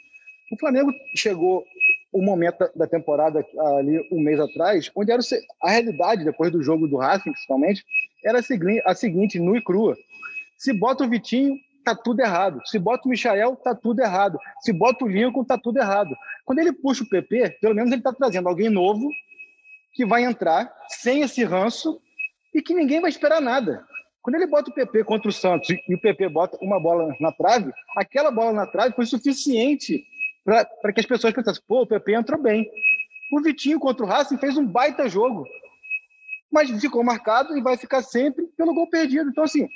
[0.53, 1.65] O Flamengo chegou
[2.17, 3.45] o momento da temporada
[3.77, 5.21] ali um mês atrás, onde era
[5.63, 7.85] a realidade depois do jogo do Racing, principalmente,
[8.25, 8.41] era
[8.87, 9.95] a seguinte, nu e crua.
[10.57, 12.61] Se bota o Vitinho, tá tudo errado.
[12.65, 14.39] Se bota o Michael, tá tudo errado.
[14.61, 16.17] Se bota o Lincoln, tá tudo errado.
[16.47, 19.11] Quando ele puxa o PP, pelo menos ele está trazendo alguém novo
[19.93, 22.01] que vai entrar sem esse ranço
[22.55, 23.85] e que ninguém vai esperar nada.
[24.23, 27.31] Quando ele bota o PP contra o Santos e o PP bota uma bola na
[27.31, 30.03] trave, aquela bola na trave foi suficiente
[30.47, 32.71] para que as pessoas pensassem: pô, o PP entrou bem.
[33.33, 35.45] O Vitinho contra o Racing fez um baita jogo,
[36.51, 39.29] mas ficou marcado e vai ficar sempre pelo gol perdido.
[39.29, 39.69] Então, assim,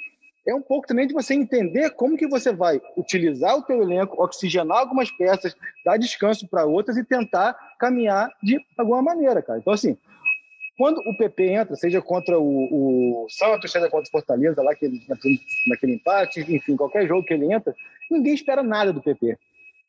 [0.47, 4.23] é um pouco também de você entender como que você vai utilizar o teu elenco,
[4.23, 9.59] oxigenar algumas peças, dar descanso para outras e tentar caminhar de alguma maneira, cara.
[9.59, 9.99] Então, assim,
[10.79, 14.87] quando o PP entra, seja contra o, o Santos, seja contra o Fortaleza, lá que
[14.87, 15.03] ele,
[15.67, 17.75] naquele empate, enfim, qualquer jogo que ele entra,
[18.09, 19.37] ninguém espera nada do PP.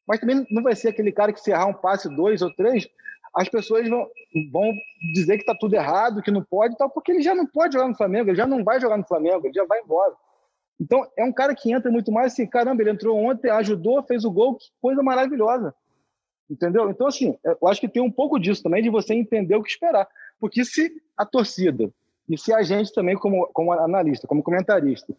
[0.07, 2.87] Mas também não vai ser aquele cara que se errar um passe, dois ou três,
[3.33, 4.07] as pessoas vão,
[4.51, 4.73] vão
[5.13, 7.87] dizer que está tudo errado, que não pode, tal, porque ele já não pode jogar
[7.87, 10.13] no Flamengo, ele já não vai jogar no Flamengo, ele já vai embora.
[10.79, 14.25] Então, é um cara que entra muito mais assim, caramba, ele entrou ontem, ajudou, fez
[14.25, 15.73] o gol, que coisa maravilhosa.
[16.49, 16.89] Entendeu?
[16.89, 19.69] Então, assim, eu acho que tem um pouco disso também, de você entender o que
[19.69, 20.07] esperar.
[20.39, 21.89] Porque se a torcida,
[22.27, 25.13] e se a gente também, como, como analista, como comentarista,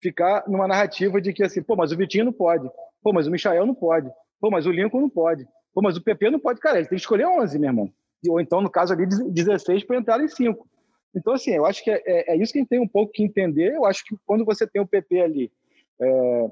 [0.00, 2.70] ficar numa narrativa de que assim, pô, mas o Vitinho não pode,
[3.02, 6.02] pô, mas o Michael não pode, pô, mas o Lincoln não pode, pô, mas o
[6.02, 7.92] PP não pode, cara, ele tem que escolher 11, meu irmão.
[8.28, 10.68] Ou então, no caso ali, 16 para entrar em 5.
[11.14, 13.12] Então, assim, eu acho que é, é, é, isso que a gente tem um pouco
[13.12, 13.74] que entender.
[13.74, 15.52] Eu acho que quando você tem o PP ali,
[16.00, 16.50] é,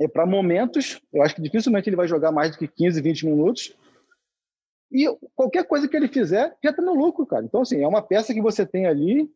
[0.00, 3.26] é para momentos, eu acho que dificilmente ele vai jogar mais do que 15, 20
[3.26, 3.76] minutos.
[4.90, 7.44] E qualquer coisa que ele fizer já está no lucro, cara.
[7.44, 9.30] Então, assim, é uma peça que você tem ali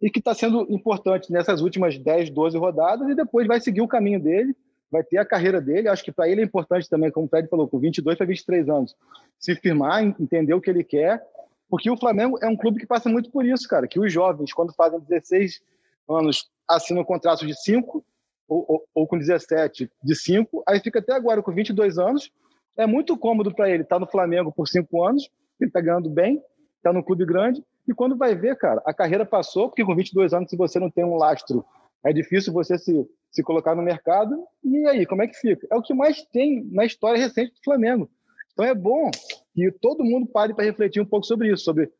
[0.00, 3.88] e que está sendo importante nessas últimas 10, 12 rodadas e depois vai seguir o
[3.88, 4.54] caminho dele.
[4.90, 5.88] Vai ter a carreira dele.
[5.88, 8.68] Acho que para ele é importante também, como o Fred falou, com 22 para 23
[8.68, 8.96] anos,
[9.38, 11.22] se firmar, entender o que ele quer,
[11.68, 14.52] porque o Flamengo é um clube que passa muito por isso, cara, que os jovens,
[14.52, 15.60] quando fazem 16
[16.08, 18.04] anos, assinam um contrato de 5
[18.48, 22.30] ou, ou, ou, com 17 de 5, aí fica até agora com 22 anos.
[22.76, 25.28] É muito cômodo para ele estar tá no Flamengo por 5 anos,
[25.60, 26.40] ele está ganhando bem,
[26.76, 30.32] está no clube grande, e quando vai ver, cara, a carreira passou, porque com 22
[30.32, 31.64] anos, se você não tem um lastro,
[32.04, 34.34] é difícil você se, se colocar no mercado.
[34.64, 35.66] E aí, como é que fica?
[35.70, 38.10] É o que mais tem na história recente do Flamengo.
[38.52, 39.10] Então é bom
[39.54, 41.92] que todo mundo pare para refletir um pouco sobre isso, sobre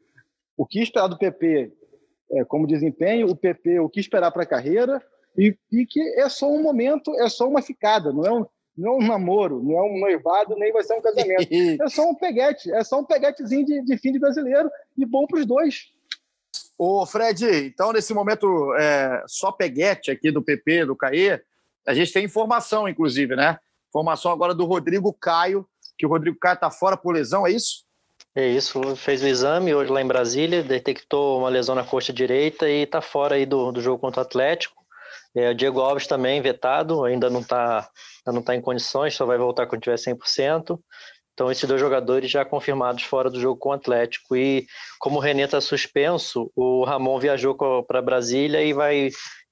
[0.57, 1.71] o que esperar do PP
[2.33, 5.03] é, como desempenho, o PP, o que esperar para a carreira,
[5.37, 8.93] e, e, que é só um momento, é só uma ficada, não é um, não
[8.93, 11.49] é um namoro, não é um noivado, nem vai ser um casamento.
[11.83, 15.27] é só um peguete, é só um peguetezinho de, de fim de brasileiro e bom
[15.27, 15.93] para os dois.
[16.79, 21.41] Ô, Fred, então nesse momento é, só peguete aqui do PP, do CAE,
[21.87, 23.59] a gente tem informação, inclusive, né?
[23.89, 27.87] Informação agora do Rodrigo Caio, que o Rodrigo Caio está fora por lesão, é isso?
[28.35, 32.69] É isso, fez o exame hoje lá em Brasília, detectou uma lesão na coxa direita
[32.69, 34.85] e está fora aí do, do jogo contra o Atlético.
[35.35, 37.89] É, o Diego Alves também vetado, ainda não está
[38.27, 40.79] não tá em condições, só vai voltar quando tiver 100%.
[41.37, 44.35] Então, esses dois jogadores já confirmados fora do jogo com o Atlético.
[44.35, 44.67] E
[44.99, 49.11] como o René está suspenso, o Ramon viajou para Brasília e vai,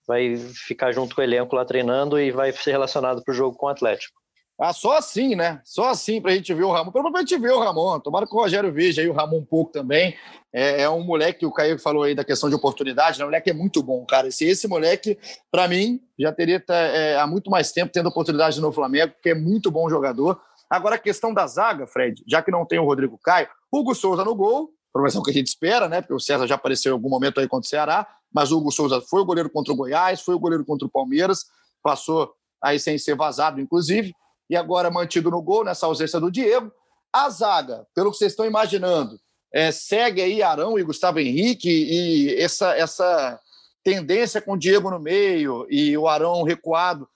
[0.08, 3.54] vai ficar junto com o elenco lá treinando e vai ser relacionado para o jogo
[3.54, 4.18] com o Atlético.
[4.58, 5.60] Ah, só assim, né?
[5.62, 6.90] Só assim para a gente ver o Ramon.
[6.90, 8.00] Pelo menos a gente ver o Ramon.
[8.00, 10.16] Tomara que o Rogério veja aí o Ramon um pouco também.
[10.52, 13.18] É, é um moleque que o Caio falou aí da questão de oportunidade.
[13.18, 13.24] Né?
[13.24, 14.28] O moleque é muito bom, cara.
[14.28, 15.18] Esse, esse moleque,
[15.50, 19.34] para mim, já teria é, há muito mais tempo tendo oportunidade no Flamengo, porque é
[19.34, 20.40] muito bom jogador.
[20.74, 24.24] Agora, a questão da zaga, Fred, já que não tem o Rodrigo Caio, Hugo Souza
[24.24, 26.00] no gol, provavelmente que a gente espera, né?
[26.00, 28.70] Porque o César já apareceu em algum momento aí contra o Ceará, mas o Hugo
[28.70, 31.46] Souza foi o goleiro contra o Goiás, foi o goleiro contra o Palmeiras,
[31.82, 32.32] passou
[32.62, 34.14] aí sem ser vazado, inclusive
[34.48, 36.70] e agora mantido no gol, nessa ausência do Diego.
[37.12, 39.18] A zaga, pelo que vocês estão imaginando,
[39.52, 43.40] é, segue aí Arão e Gustavo Henrique e essa, essa
[43.82, 47.08] tendência com o Diego no meio e o Arão recuado.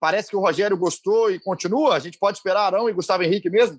[0.00, 1.94] Parece que o Rogério gostou e continua?
[1.94, 3.78] A gente pode esperar Arão e Gustavo Henrique mesmo?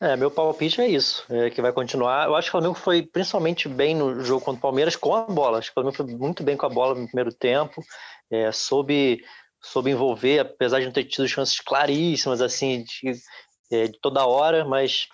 [0.00, 2.26] É, meu palpite é isso, é que vai continuar.
[2.26, 5.22] Eu acho que o Flamengo foi principalmente bem no jogo contra o Palmeiras com a
[5.22, 5.58] bola.
[5.58, 7.82] Acho que o Flamengo foi muito bem com a bola no primeiro tempo,
[8.30, 9.22] é, soube
[9.62, 13.14] soube envolver, apesar de não ter tido chances claríssimas assim de,
[13.72, 15.08] é, de toda hora, mas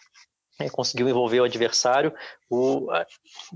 [0.68, 2.12] conseguiu envolver o adversário.
[2.48, 2.88] O,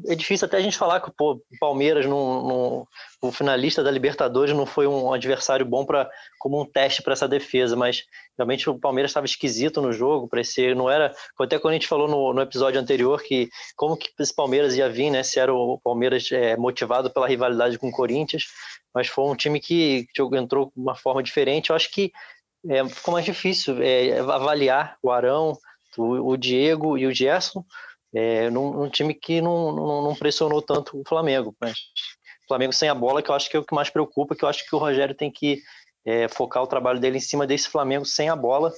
[0.07, 2.87] é difícil até a gente falar que o Palmeiras, no,
[3.21, 7.27] o finalista da Libertadores, não foi um adversário bom para como um teste para essa
[7.27, 8.05] defesa, mas
[8.37, 11.12] realmente o Palmeiras estava esquisito no jogo, parecia, não era.
[11.38, 14.88] Até quando a gente falou no, no, episódio anterior que como que esse Palmeiras ia
[14.88, 15.23] vir, né?
[15.23, 18.45] Se era o Palmeiras é, motivado pela rivalidade com o Corinthians,
[18.95, 21.71] mas foi um time que, que entrou de uma forma diferente.
[21.71, 22.12] Eu acho que
[22.69, 25.59] é, ficou mais difícil é, avaliar o Arão,
[25.96, 27.64] o, o, Diego e o Gerson
[28.14, 31.54] é, num, num, time que não, não, não, pressionou tanto o Flamengo.
[31.61, 31.78] Mas
[32.44, 34.44] o Flamengo sem a bola, que eu acho que é o que mais preocupa, que
[34.44, 35.61] eu acho que o Rogério tem que
[36.04, 38.72] é, focar o trabalho dele em cima desse Flamengo sem a bola,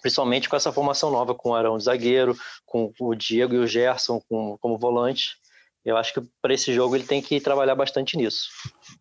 [0.00, 3.66] principalmente com essa formação nova, com o Arão de zagueiro, com o Diego e o
[3.66, 5.36] Gerson com, como volante.
[5.84, 8.48] Eu acho que para esse jogo ele tem que trabalhar bastante nisso.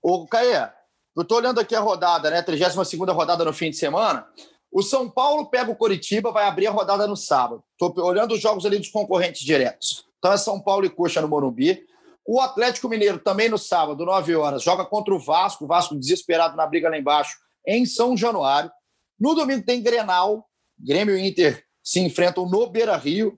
[0.01, 0.69] Ô, Caê,
[1.15, 2.41] eu estou olhando aqui a rodada, né?
[2.41, 4.27] 32 rodada no fim de semana.
[4.71, 7.63] O São Paulo pega o Coritiba, vai abrir a rodada no sábado.
[7.73, 10.05] Estou olhando os jogos ali dos concorrentes diretos.
[10.17, 11.85] Então é São Paulo e Coxa no Morumbi.
[12.25, 15.65] O Atlético Mineiro também no sábado, 9 horas, joga contra o Vasco.
[15.65, 18.71] O Vasco desesperado na briga lá embaixo, em São Januário.
[19.19, 20.47] No domingo tem Grenal.
[20.79, 23.37] Grêmio e Inter se enfrentam no Beira Rio.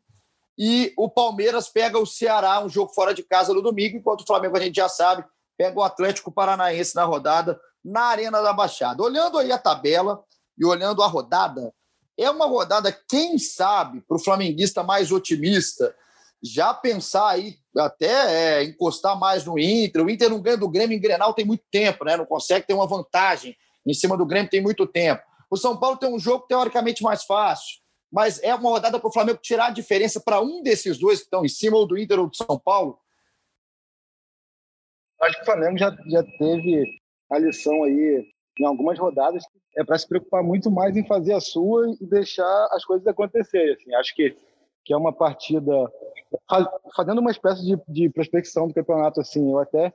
[0.57, 4.25] E o Palmeiras pega o Ceará, um jogo fora de casa no domingo, enquanto o
[4.25, 5.25] Flamengo, a gente já sabe,
[5.57, 9.01] pega o Atlético Paranaense na rodada, na Arena da Baixada.
[9.01, 10.23] Olhando aí a tabela
[10.57, 11.73] e olhando a rodada,
[12.17, 15.95] é uma rodada, quem sabe, para o flamenguista mais otimista,
[16.41, 20.03] já pensar aí, até é, encostar mais no Inter.
[20.03, 22.17] O Inter não ganha do Grêmio em Grenal tem muito tempo, né?
[22.17, 25.23] Não consegue ter uma vantagem em cima do Grêmio tem muito tempo.
[25.49, 29.11] O São Paulo tem um jogo teoricamente mais fácil mas é uma rodada para o
[29.11, 32.19] Flamengo tirar a diferença para um desses dois que estão em cima, ou do Inter
[32.19, 32.99] ou do São Paulo?
[35.19, 36.85] Acho que o Flamengo já, já teve
[37.31, 38.23] a lição aí
[38.59, 39.43] em algumas rodadas
[39.75, 43.73] é para se preocupar muito mais em fazer a sua e deixar as coisas acontecerem.
[43.73, 44.35] Assim, acho que,
[44.83, 45.73] que é uma partida
[46.95, 49.21] fazendo uma espécie de, de prospecção do campeonato.
[49.21, 49.93] Assim, eu até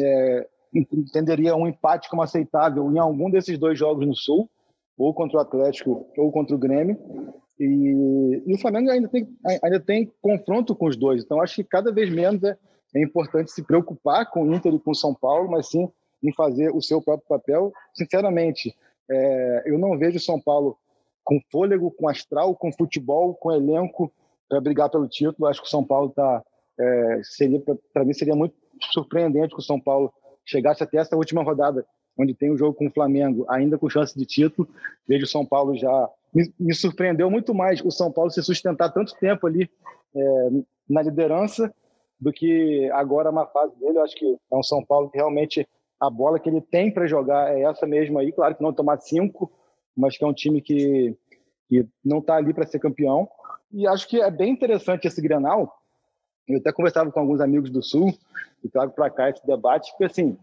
[0.00, 4.48] é, entenderia um empate como aceitável em algum desses dois jogos no Sul,
[4.96, 6.98] ou contra o Atlético ou contra o Grêmio.
[7.58, 9.28] E, e, o Flamengo ainda tem,
[9.62, 11.24] ainda tem confronto com os dois.
[11.24, 12.56] Então, acho que cada vez menos é,
[12.94, 15.88] é importante se preocupar com o Inter e com o São Paulo, mas sim
[16.22, 17.72] em fazer o seu próprio papel.
[17.94, 18.74] Sinceramente,
[19.10, 20.76] É, eu não vejo São Paulo
[21.24, 24.12] com fôlego, com astral, com futebol, com elenco
[24.48, 25.46] para brigar pelo título.
[25.46, 26.42] Acho que o São Paulo está.
[26.78, 27.60] É, seria
[27.92, 28.54] para mim seria muito
[28.92, 30.12] surpreendente que o São Paulo
[30.44, 31.84] chegasse até essa última rodada,
[32.18, 34.68] onde tem o um jogo com o Flamengo, ainda com chance de título.
[35.06, 38.92] Vejo o São Paulo já me, me surpreendeu muito mais o São Paulo se sustentar
[38.92, 39.68] tanto tempo ali
[40.14, 40.48] é,
[40.88, 41.72] na liderança
[42.20, 43.98] do que agora uma fase dele.
[43.98, 45.68] Eu acho que é um São Paulo que realmente
[46.00, 48.32] a bola que ele tem para jogar é essa mesmo aí.
[48.32, 49.50] Claro que não tomar cinco,
[49.96, 51.16] mas que é um time que,
[51.68, 53.28] que não está ali para ser campeão.
[53.72, 55.76] E acho que é bem interessante esse Grenal.
[56.46, 58.14] Eu até conversava com alguns amigos do Sul
[58.64, 60.36] e trago para cá esse debate, porque assim,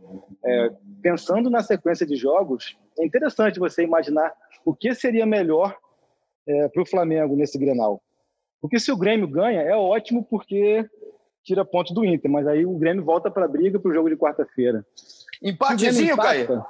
[0.43, 4.31] é, pensando na sequência de jogos, é interessante você imaginar
[4.63, 5.75] o que seria melhor
[6.47, 8.01] é, para o Flamengo nesse Grenal.
[8.61, 10.87] Porque se o Grêmio ganha, é ótimo porque
[11.43, 14.09] tira pontos do Inter, mas aí o Grêmio volta para a briga para o jogo
[14.09, 14.85] de quarta-feira.
[15.41, 16.65] Empatezinho, Caio?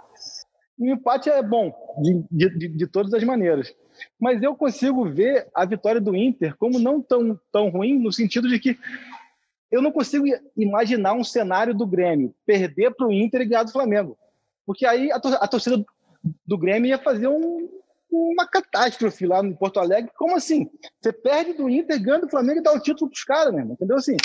[0.77, 3.73] O empate é bom, de, de, de, todas as maneiras.
[4.19, 8.49] Mas eu consigo ver a vitória do Inter como não tão, tão ruim, no sentido
[8.49, 8.77] de que
[9.71, 13.71] eu não consigo imaginar um cenário do Grêmio perder para o Inter e ganhar do
[13.71, 14.17] Flamengo.
[14.65, 15.83] Porque aí a, torcida
[16.45, 17.69] do Grêmio ia fazer um,
[18.11, 20.11] uma catástrofe lá no Porto Alegre.
[20.17, 20.69] Como assim?
[20.99, 23.65] Você perde do Inter, ganha do Flamengo e dá o título para os caras, né?
[23.69, 23.95] Entendeu?
[23.95, 24.17] Assim,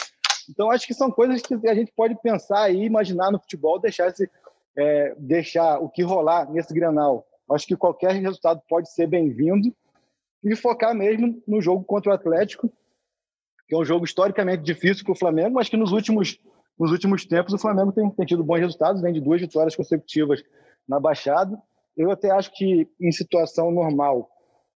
[0.50, 4.08] então, acho que são coisas que a gente pode pensar e imaginar no futebol, deixar,
[4.08, 4.28] esse,
[4.76, 7.24] é, deixar o que rolar nesse granal.
[7.50, 9.74] Acho que qualquer resultado pode ser bem-vindo
[10.42, 12.70] e focar mesmo no jogo contra o Atlético,
[13.68, 16.40] que é um jogo historicamente difícil para o Flamengo, mas que nos últimos,
[16.78, 20.42] nos últimos tempos o Flamengo tem, tem tido bons resultados, vem de duas vitórias consecutivas
[20.88, 21.60] na Baixada.
[21.96, 24.28] Eu até acho que em situação normal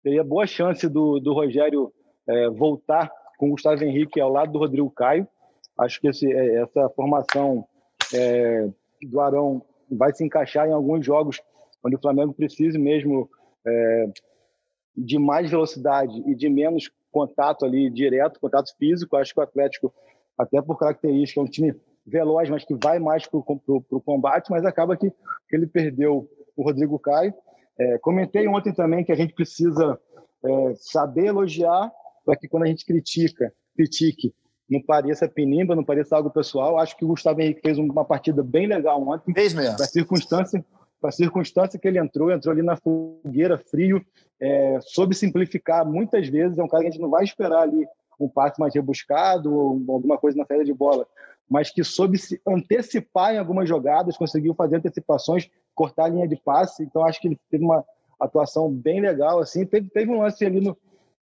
[0.03, 1.93] teria boa chance do, do Rogério
[2.29, 5.29] é, voltar com o Gustavo Henrique ao lado do Rodrigo Caio.
[5.81, 7.67] Acho que esse, é, essa formação
[8.15, 8.69] é,
[9.03, 11.41] do Arão vai se encaixar em alguns jogos
[11.85, 13.29] onde o Flamengo precise mesmo
[13.67, 14.07] é,
[14.97, 19.17] de mais velocidade e de menos contato ali direto, contato físico.
[19.17, 19.93] Acho que o Atlético,
[20.37, 21.75] até por característica, é um time
[22.07, 26.63] veloz, mas que vai mais para o combate, mas acaba que, que, ele perdeu o
[26.63, 27.33] Rodrigo Caio.
[27.79, 29.99] É, comentei ontem também que a gente precisa
[30.45, 31.91] é, saber elogiar
[32.25, 34.35] para que quando a gente critica, critique,
[34.71, 36.79] não pareça pinimba, não pareça algo pessoal.
[36.79, 39.35] Acho que o Gustavo Henrique fez uma partida bem legal ontem.
[39.35, 39.77] Fez mesmo.
[39.77, 40.65] Para circunstância,
[41.01, 44.05] para circunstância que ele entrou, entrou ali na fogueira, frio,
[44.41, 46.59] é, soube simplificar muitas vezes.
[46.59, 47.85] É um cara que a gente não vai esperar ali
[48.19, 51.07] um passe mais rebuscado ou alguma coisa na saída de bola,
[51.49, 56.37] mas que soube se antecipar em algumas jogadas, conseguiu fazer antecipações, cortar a linha de
[56.37, 56.85] passe.
[56.85, 57.85] Então acho que ele teve uma
[58.21, 59.41] atuação bem legal.
[59.41, 60.77] Assim, teve, teve um lance ali no,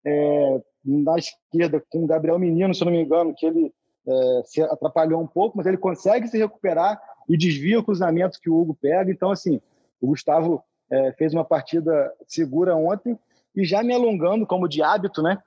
[0.04, 3.74] é, na esquerda com o Gabriel Menino, se não me engano, que ele
[4.08, 8.50] é, se atrapalhou um pouco, mas ele consegue se recuperar e desvia o cruzamento que
[8.50, 9.12] o Hugo pega.
[9.12, 9.60] Então, assim,
[10.00, 13.18] o Gustavo é, fez uma partida segura ontem
[13.56, 15.38] e já me alongando, como de hábito, né?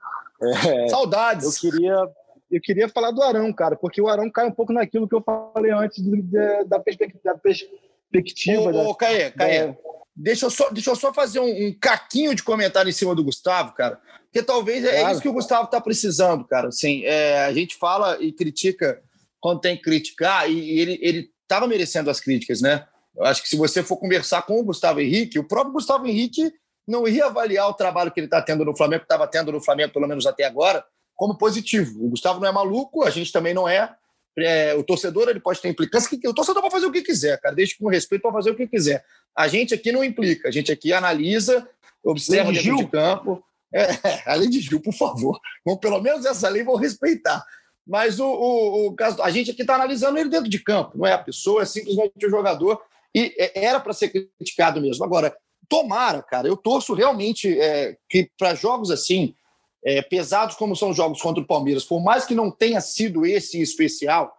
[0.41, 1.63] É, Saudades!
[1.63, 1.95] Eu queria,
[2.51, 5.23] eu queria falar do Arão, cara, porque o Arão cai um pouco naquilo que eu
[5.23, 7.19] falei antes de, de, da, perspectiva.
[7.23, 9.75] Da perspectiva ô, ô, Caê, Caê,
[10.15, 13.23] deixa, eu só, deixa eu só fazer um, um caquinho de comentário em cima do
[13.23, 13.99] Gustavo, cara.
[14.25, 15.11] Porque talvez é, claro.
[15.13, 16.69] isso que o Gustavo está precisando, cara.
[16.69, 19.01] Assim, é, a gente fala e critica
[19.39, 22.85] quando tem que criticar, e, e ele estava merecendo as críticas, né?
[23.15, 26.53] Eu acho que se você for conversar com o Gustavo Henrique, o próprio Gustavo Henrique
[26.87, 29.61] não ia avaliar o trabalho que ele está tendo no Flamengo, que estava tendo no
[29.61, 30.83] Flamengo, pelo menos até agora,
[31.15, 32.05] como positivo.
[32.05, 33.93] O Gustavo não é maluco, a gente também não é.
[34.37, 36.17] É o torcedor ele pode ter implicância.
[36.25, 38.67] O torcedor pode fazer o que quiser, cara, deixa com respeito para fazer o que
[38.67, 39.03] quiser.
[39.35, 41.67] A gente aqui não implica, a gente aqui analisa,
[42.03, 43.43] observa dentro de campo.
[43.73, 43.87] É,
[44.29, 45.39] a lei de Gil, por favor.
[45.65, 47.43] Vamos, pelo menos essa lei vão respeitar.
[47.85, 51.07] Mas o, o, o caso, a gente aqui está analisando ele dentro de campo, não
[51.07, 52.81] é a pessoa, é simplesmente o jogador.
[53.13, 55.03] E é, era para ser criticado mesmo.
[55.03, 55.35] Agora,
[55.67, 59.33] tomara, cara, eu torço realmente é, que para jogos assim,
[59.83, 63.25] é, pesados como são os jogos contra o Palmeiras, por mais que não tenha sido
[63.25, 64.35] esse especial,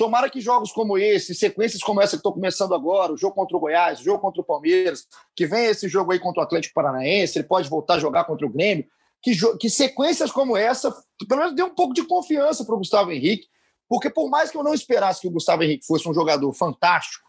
[0.00, 3.54] Tomara que jogos como esse, sequências como essa que estou começando agora, o jogo contra
[3.54, 6.72] o Goiás, o jogo contra o Palmeiras, que vem esse jogo aí contra o Atlético
[6.72, 8.86] Paranaense, ele pode voltar a jogar contra o Grêmio,
[9.22, 10.90] que, que sequências como essa,
[11.28, 13.46] pelo menos dê um pouco de confiança para o Gustavo Henrique,
[13.86, 17.28] porque por mais que eu não esperasse que o Gustavo Henrique fosse um jogador fantástico,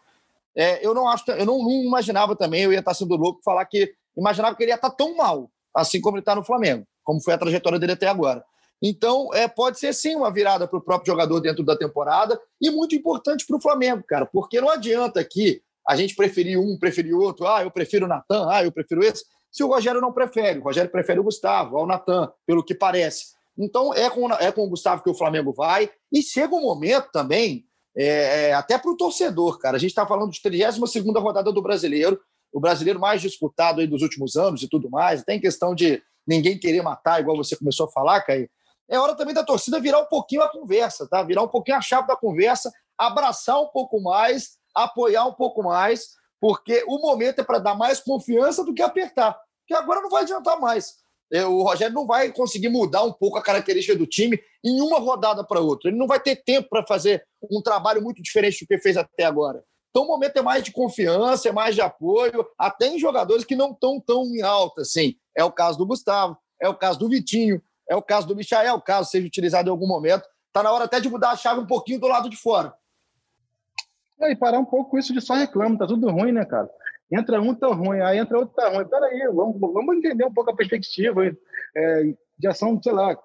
[0.56, 3.66] é, eu não acho, eu não, não, imaginava também, eu ia estar sendo louco falar
[3.66, 7.22] que imaginava que ele ia estar tão mal, assim como ele está no Flamengo, como
[7.22, 8.44] foi a trajetória dele até agora.
[8.82, 12.70] Então, é, pode ser sim uma virada para o próprio jogador dentro da temporada e
[12.70, 17.14] muito importante para o Flamengo, cara, porque não adianta aqui a gente preferir um, preferir
[17.14, 20.58] outro, ah, eu prefiro o Natan, ah, eu prefiro esse, se o Rogério não prefere.
[20.58, 23.26] O Rogério prefere o Gustavo, ao Natan, pelo que parece.
[23.56, 25.90] Então, é com, é com o Gustavo que o Flamengo vai.
[26.10, 29.76] E chega um momento também, é, é, até para o torcedor, cara.
[29.76, 32.18] A gente está falando de 32 rodada do brasileiro.
[32.50, 36.58] o brasileiro mais disputado aí dos últimos anos e tudo mais, tem questão de ninguém
[36.58, 38.48] querer matar, igual você começou a falar, Caio.
[38.88, 41.22] É hora também da torcida virar um pouquinho a conversa, tá?
[41.22, 46.08] Virar um pouquinho a chave da conversa, abraçar um pouco mais, apoiar um pouco mais,
[46.40, 49.38] porque o momento é para dar mais confiança do que apertar.
[49.60, 51.02] Porque agora não vai adiantar mais.
[51.32, 54.98] É, o Rogério não vai conseguir mudar um pouco a característica do time em uma
[54.98, 55.88] rodada para outra.
[55.88, 59.24] Ele não vai ter tempo para fazer um trabalho muito diferente do que fez até
[59.24, 59.64] agora.
[59.90, 63.56] Então o momento é mais de confiança, é mais de apoio, até em jogadores que
[63.56, 65.14] não estão tão em alta assim.
[65.36, 68.80] É o caso do Gustavo, é o caso do Vitinho, é o caso do Michael,
[68.80, 70.24] caso seja utilizado em algum momento.
[70.46, 72.74] Está na hora até de mudar a chave um pouquinho do lado de fora.
[74.20, 76.70] É, e parar um pouco isso de só reclamo, tá tudo ruim, né, cara?
[77.10, 78.86] Entra um, tá ruim, aí entra outro, tá ruim.
[78.86, 81.26] Peraí, vamos, vamos entender um pouco a perspectiva.
[81.76, 83.16] É, já são, sei lá,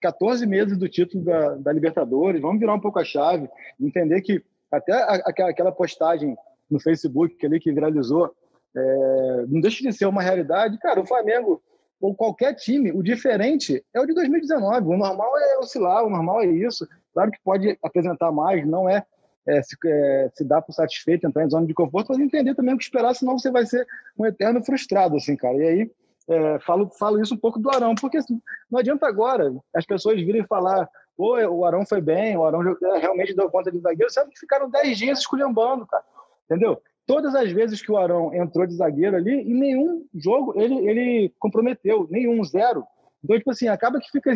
[0.00, 3.48] 14 meses do título da, da Libertadores, vamos virar um pouco a chave,
[3.80, 6.36] entender que até aquela postagem
[6.70, 8.34] no Facebook ali que viralizou,
[8.76, 10.78] é, não deixa de ser uma realidade.
[10.78, 11.62] Cara, o Flamengo,
[12.00, 14.86] ou qualquer time, o diferente é o de 2019.
[14.88, 16.86] O normal é oscilar, o normal é isso.
[17.12, 19.04] Claro que pode apresentar mais, não é,
[19.46, 22.74] é se, é, se dá por satisfeito, entrar em zona de conforto, mas entender também
[22.74, 23.86] o que esperar, senão você vai ser
[24.18, 25.56] um eterno frustrado, assim, cara.
[25.56, 25.90] E aí,
[26.28, 30.20] é, falo, falo isso um pouco do Arão, porque assim, não adianta agora as pessoas
[30.20, 32.60] virem falar Pô, o Arão foi bem, o Arão
[33.00, 34.12] realmente deu conta de zagueiro.
[34.12, 36.04] Sabe que ficaram 10 dias esculhambando, cara.
[36.44, 36.80] Entendeu?
[37.06, 41.34] Todas as vezes que o Arão entrou de zagueiro ali, em nenhum jogo ele, ele
[41.38, 42.84] comprometeu, nenhum, zero.
[43.22, 44.32] Então, tipo assim, acaba que fica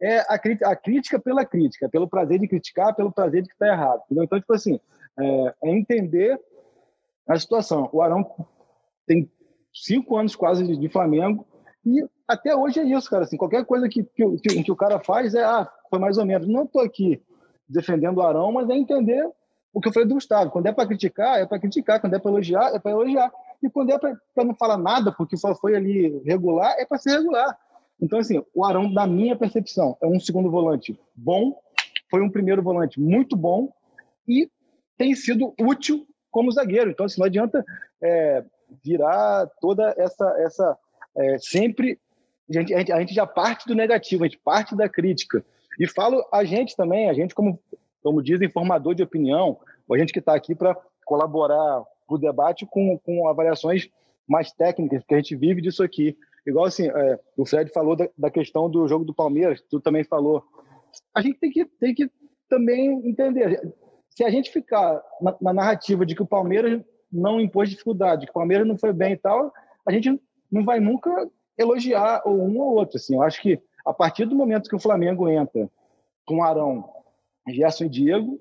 [0.00, 0.34] é, a,
[0.70, 4.02] a crítica pela crítica, pelo prazer de criticar, pelo prazer de que está errado.
[4.06, 4.24] Entendeu?
[4.24, 4.80] Então, tipo assim,
[5.18, 6.40] é, é, entender
[7.28, 7.88] a situação.
[7.92, 8.24] O Arão
[9.06, 9.30] tem
[9.72, 11.46] cinco anos quase de, de Flamengo
[11.84, 13.24] e até hoje é isso, cara.
[13.24, 16.26] Assim, qualquer coisa que, que, que, que o cara faz é, ah, foi mais ou
[16.26, 16.46] menos.
[16.46, 17.22] Não estou aqui
[17.68, 19.28] defendendo o Arão, mas é entender
[19.72, 20.50] o que eu falei do Gustavo.
[20.50, 22.00] Quando é para criticar, é para criticar.
[22.00, 23.30] Quando é para elogiar, é para elogiar.
[23.62, 27.18] E quando é para não falar nada, porque só foi ali regular, é para ser
[27.18, 27.58] regular.
[28.00, 31.60] Então, assim, o Arão, na minha percepção, é um segundo volante bom,
[32.10, 33.72] foi um primeiro volante muito bom
[34.26, 34.48] e
[34.96, 36.90] tem sido útil como zagueiro.
[36.90, 37.64] Então, assim, não adianta
[38.00, 38.44] é,
[38.84, 40.34] virar toda essa.
[40.38, 40.78] essa
[41.16, 41.98] é, sempre.
[42.48, 45.44] A gente, a, gente, já parte do negativo, a gente parte da crítica.
[45.78, 47.60] E falo a gente também, a gente como,
[48.08, 49.58] como dizem, formador de opinião,
[49.92, 53.90] a gente que está aqui para colaborar para o debate com, com avaliações
[54.26, 56.16] mais técnicas, porque a gente vive disso aqui.
[56.46, 60.04] Igual assim, é, o Fred falou da, da, questão do jogo do Palmeiras, tu também
[60.04, 60.42] falou.
[61.14, 62.10] A gente tem que, tem que
[62.48, 63.74] também entender.
[64.08, 66.82] Se a gente ficar na, na narrativa de que o Palmeiras
[67.12, 69.52] não impôs dificuldade, que o Palmeiras não foi bem e tal,
[69.86, 70.18] a gente
[70.50, 71.10] não vai nunca
[71.58, 72.96] elogiar ou um ou outro.
[72.96, 73.16] Assim.
[73.16, 75.68] Eu acho que a partir do momento que o Flamengo entra
[76.24, 76.97] com Arão,
[77.52, 78.40] Gerson e Diego,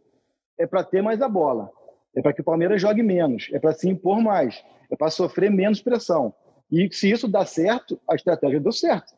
[0.58, 1.72] é para ter mais a bola.
[2.16, 3.49] É para que o Palmeiras jogue menos.
[3.51, 4.64] É para se impor mais.
[4.89, 6.34] É para sofrer menos pressão.
[6.72, 9.14] E se isso dá certo, a estratégia deu certo.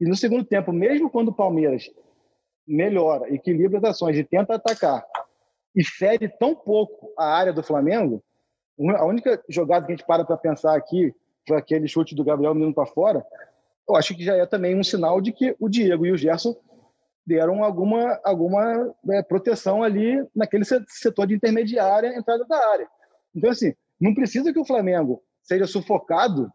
[0.00, 1.90] E no segundo tempo, mesmo quando o Palmeiras
[2.66, 5.04] melhora, equilibra as ações e tenta atacar
[5.74, 8.22] e fere tão pouco a área do Flamengo,
[8.96, 11.14] a única jogada que a gente para para pensar aqui
[11.46, 13.24] foi aquele chute do Gabriel Menino para fora
[13.88, 16.54] eu acho que já é também um sinal de que o Diego e o Gerson
[17.26, 22.88] deram alguma, alguma é, proteção ali naquele setor de intermediária, entrada da área.
[23.34, 26.50] Então, assim, não precisa que o Flamengo seja sufocado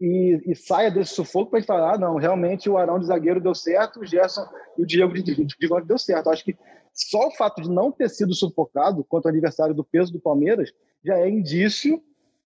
[0.00, 3.54] e, e saia desse sufoco para falar, ah, não, realmente o Arão de zagueiro deu
[3.54, 4.46] certo, o Gerson
[4.78, 6.30] e o Diego de, de, de deu certo.
[6.30, 6.56] Acho que
[6.92, 10.72] só o fato de não ter sido sufocado contra o aniversário do peso do Palmeiras
[11.04, 12.02] já é indício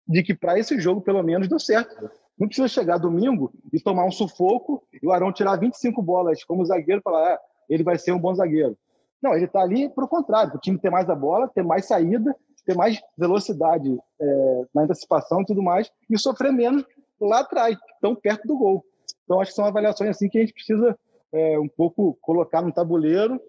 [0.06, 2.10] de que para esse jogo, pelo menos, deu certo.
[2.38, 6.64] Não precisa chegar domingo e tomar um sufoco e o Arão tirar 25 bolas como
[6.64, 8.76] zagueiro e falar, ah, ele vai ser um bom zagueiro.
[9.20, 11.86] Não, ele está ali para o contrário, o time ter mais a bola, ter mais
[11.86, 12.34] saída,
[12.64, 16.84] ter mais velocidade é, na antecipação e tudo mais, e sofrer menos
[17.20, 18.84] lá atrás, tão perto do gol.
[19.24, 20.96] Então, acho que são avaliações assim que a gente precisa
[21.32, 23.40] é, um pouco colocar no tabuleiro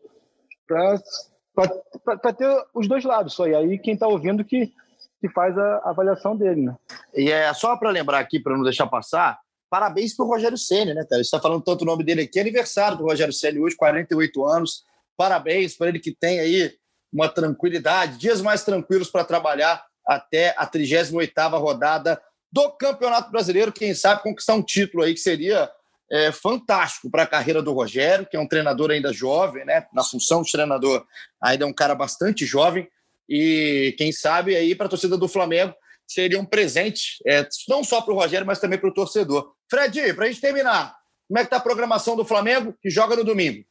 [0.68, 3.48] para ter os dois lados só.
[3.48, 4.74] E aí, quem está ouvindo que
[5.20, 6.76] que faz a avaliação dele, né?
[7.13, 9.39] E é só para lembrar aqui, para não deixar passar,
[9.70, 11.05] parabéns para o Rogério Ceni, né?
[11.09, 14.84] Você está falando tanto o nome dele aqui, aniversário do Rogério Ceni hoje, 48 anos.
[15.17, 16.74] Parabéns para ele que tem aí
[17.11, 23.93] uma tranquilidade, dias mais tranquilos para trabalhar até a 38ª rodada do Campeonato Brasileiro, quem
[23.93, 25.70] sabe conquistar um título aí que seria
[26.11, 29.86] é, fantástico para a carreira do Rogério, que é um treinador ainda jovem, né?
[29.93, 31.05] Na função de treinador,
[31.41, 32.88] ainda é um cara bastante jovem,
[33.30, 35.74] e quem sabe aí para a torcida do Flamengo
[36.08, 39.54] seria um presente, é, não só para o Rogério, mas também para o torcedor.
[39.70, 40.96] Fred, para a gente terminar,
[41.28, 43.64] como é que está a programação do Flamengo que joga no domingo?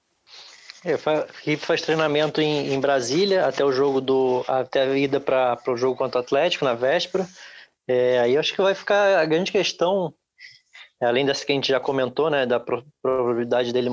[0.84, 5.58] É, Felipe faz treinamento em, em, Brasília até o jogo do até a ida para
[5.66, 7.26] o jogo contra o Atlético na véspera.
[7.88, 10.14] É, aí acho que vai ficar a grande questão,
[11.00, 12.60] além dessa que a gente já comentou, né, da
[13.02, 13.90] probabilidade dele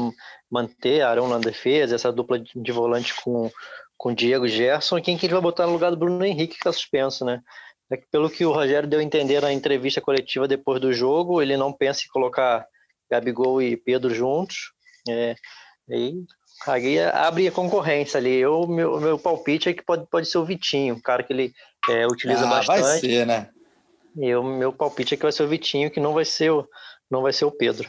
[0.52, 3.50] manter Arão na defesa, essa dupla de volante com
[3.98, 6.72] com Diego Gerson, quem que ele vai botar no lugar do Bruno Henrique, que está
[6.72, 7.42] suspenso, né?
[7.90, 11.42] É que pelo que o Rogério deu a entender na entrevista coletiva depois do jogo,
[11.42, 12.66] ele não pensa em colocar
[13.10, 14.72] Gabigol e Pedro juntos.
[15.08, 15.36] É,
[15.90, 16.26] e
[16.68, 18.36] aí abre a concorrência ali.
[18.36, 21.54] Eu, meu, meu palpite é que pode, pode ser o Vitinho, um cara que ele
[21.90, 22.82] é, utiliza ah, bastante.
[22.82, 23.50] Vai ser, né?
[24.18, 26.68] E o meu palpite é que vai ser o Vitinho, que não vai ser o,
[27.12, 27.88] não vai ser o Pedro.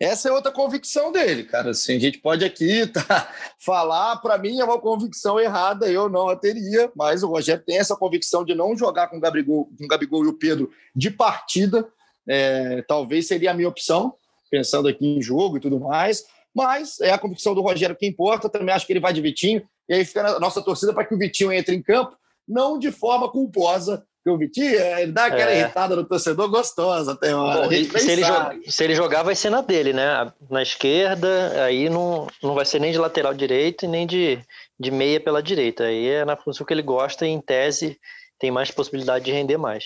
[0.00, 1.72] Essa é outra convicção dele, cara.
[1.72, 6.30] Assim, a gente pode aqui tá, falar, para mim é uma convicção errada, eu não
[6.30, 9.84] a teria, mas o Rogério tem essa convicção de não jogar com o Gabigol, com
[9.84, 11.86] o Gabigol e o Pedro de partida.
[12.26, 14.14] É, talvez seria a minha opção,
[14.50, 16.24] pensando aqui em jogo e tudo mais,
[16.54, 18.48] mas é a convicção do Rogério que importa.
[18.48, 21.14] Também acho que ele vai de Vitinho, e aí fica a nossa torcida para que
[21.14, 22.16] o Vitinho entre em campo,
[22.48, 25.60] não de forma culposa, que o Vitinho, ele dá aquela é.
[25.60, 29.50] irritada no torcedor gostosa até uma Bom, se, ele jogar, se ele jogar, vai ser
[29.50, 30.30] na dele, né?
[30.50, 34.38] Na esquerda, aí não, não vai ser nem de lateral direito e nem de,
[34.78, 35.84] de meia pela direita.
[35.84, 37.98] Aí é na função que ele gosta e, em tese,
[38.38, 39.84] tem mais possibilidade de render mais.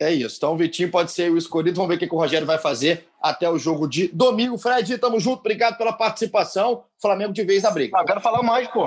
[0.00, 0.36] É isso.
[0.36, 1.76] Então o Vitinho pode ser o escolhido.
[1.76, 4.58] Vamos ver o que, que o Rogério vai fazer até o jogo de domingo.
[4.58, 5.40] Fred, tamo junto.
[5.40, 6.84] Obrigado pela participação.
[7.00, 7.96] Flamengo de vez na briga.
[7.98, 8.86] Ah, quero falar mais, pô.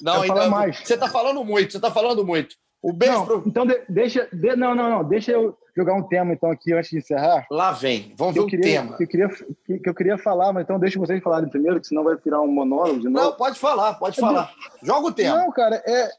[0.00, 0.78] Não, quero ainda, falar mais.
[0.78, 2.56] Você tá falando muito, você tá falando muito.
[2.82, 3.42] O beijo não, pro...
[3.46, 4.28] Então, de, deixa.
[4.32, 5.04] De, não, não, não.
[5.04, 7.46] Deixa eu jogar um tema, então, aqui antes de encerrar.
[7.50, 8.12] Lá vem.
[8.16, 8.96] Vamos ver o queria, tema.
[8.96, 9.28] Que eu, queria,
[9.64, 12.40] que, que, eu queria falar, mas então deixa vocês falarem primeiro, que senão vai virar
[12.40, 13.26] um monólogo de novo.
[13.26, 14.52] Não, pode falar, pode falar.
[14.82, 15.38] Joga o tema.
[15.38, 16.10] Não, cara, é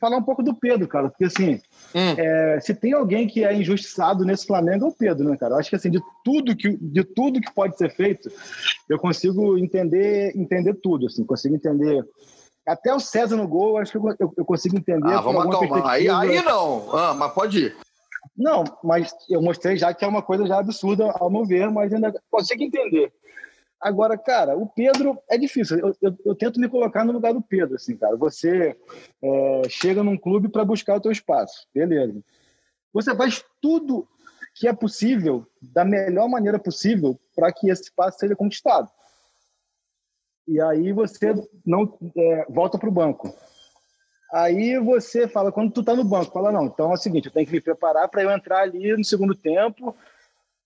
[0.00, 1.08] falar um pouco do Pedro, cara.
[1.08, 1.60] Porque, assim,
[1.94, 2.14] hum.
[2.16, 5.54] é, se tem alguém que é injustiçado nesse Flamengo, é o Pedro, né, cara?
[5.54, 8.30] Eu acho que, assim, de tudo que, de tudo que pode ser feito,
[8.88, 11.24] eu consigo entender, entender tudo, assim.
[11.24, 12.04] Consigo entender
[12.68, 15.12] até o César no gol, acho que eu, eu, eu consigo entender.
[15.12, 15.86] Ah, vamos acalmar.
[15.86, 17.76] Aí, aí não, ah, mas pode ir.
[18.36, 21.92] Não, mas eu mostrei já que é uma coisa já absurda ao meu ver, mas
[21.92, 23.12] ainda consigo entender.
[23.80, 25.78] Agora, cara, o Pedro é difícil.
[25.78, 28.16] Eu, eu, eu, tento me colocar no lugar do Pedro, assim, cara.
[28.16, 28.76] Você
[29.22, 32.20] é, chega num clube para buscar o teu espaço, beleza?
[32.92, 34.06] Você faz tudo
[34.54, 38.90] que é possível da melhor maneira possível para que esse espaço seja conquistado
[40.48, 41.34] e aí você
[41.64, 43.32] não é, volta para o banco.
[44.32, 47.32] Aí você fala, quando tu tá no banco, fala, não, então é o seguinte, eu
[47.32, 49.94] tenho que me preparar para eu entrar ali no segundo tempo,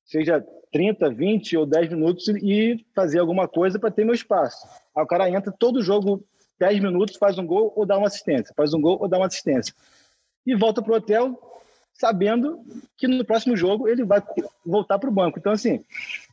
[0.05, 4.66] seja 30, 20 ou 10 minutos e fazer alguma coisa para ter meu espaço.
[4.97, 6.24] Aí o cara entra todo jogo
[6.59, 9.26] 10 minutos, faz um gol ou dá uma assistência, faz um gol ou dá uma
[9.26, 9.74] assistência.
[10.47, 11.39] E volta pro hotel
[11.93, 12.64] sabendo
[12.97, 14.22] que no próximo jogo ele vai
[14.64, 15.39] voltar para o banco.
[15.39, 15.85] Então, assim,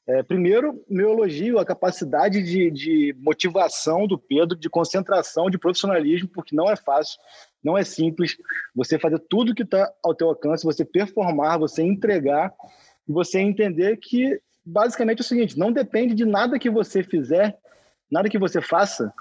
[0.09, 6.27] é, primeiro, meu elogio à capacidade de, de, motivação do Pedro, de concentração, de profissionalismo,
[6.27, 7.19] porque não é fácil,
[7.63, 8.35] não é simples
[8.75, 12.51] você fazer tudo que está ao teu alcance, você performar, você entregar,
[13.07, 17.55] você entender que basicamente é o seguinte: não depende de nada que você fizer,
[18.11, 19.13] nada que você faça,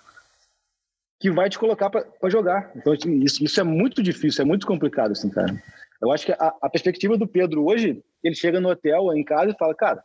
[1.21, 2.73] que vai te colocar para jogar.
[2.75, 5.55] Então, isso, isso é muito difícil, é muito complicado, assim, cara.
[6.01, 9.51] Eu acho que a, a perspectiva do Pedro hoje, ele chega no hotel, em casa,
[9.51, 10.03] e fala, cara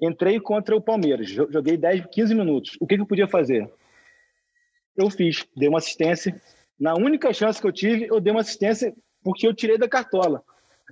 [0.00, 2.76] Entrei contra o Palmeiras, joguei 10, 15 minutos.
[2.80, 3.70] O que, que eu podia fazer?
[4.96, 6.40] Eu fiz, dei uma assistência.
[6.78, 10.42] Na única chance que eu tive, eu dei uma assistência porque eu tirei da cartola.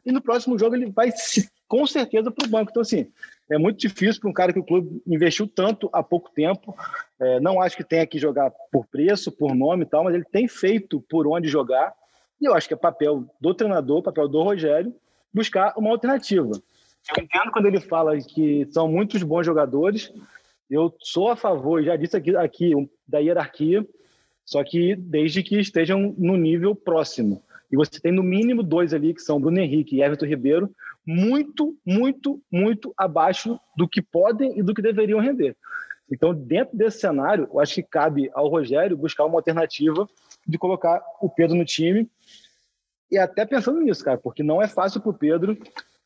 [0.04, 1.10] E no próximo jogo ele vai
[1.68, 2.70] com certeza para o banco.
[2.70, 3.10] Então, assim,
[3.50, 6.74] é muito difícil para um cara que o clube investiu tanto há pouco tempo.
[7.20, 10.24] É, não acho que tenha que jogar por preço, por nome e tal, mas ele
[10.24, 11.92] tem feito por onde jogar.
[12.40, 14.94] E eu acho que é papel do treinador, papel do Rogério,
[15.32, 16.52] buscar uma alternativa.
[17.10, 20.12] Eu entendo quando ele fala que são muitos bons jogadores.
[20.70, 22.72] Eu sou a favor, já disse aqui, aqui
[23.06, 23.86] da hierarquia,
[24.44, 27.42] só que desde que estejam no nível próximo.
[27.70, 30.70] E você tem no mínimo dois ali, que são Bruno Henrique e Everton Ribeiro,
[31.06, 35.56] muito, muito, muito abaixo do que podem e do que deveriam render.
[36.10, 40.08] Então, dentro desse cenário, eu acho que cabe ao Rogério buscar uma alternativa
[40.46, 42.08] de colocar o Pedro no time.
[43.10, 45.58] E até pensando nisso, cara, porque não é fácil para o Pedro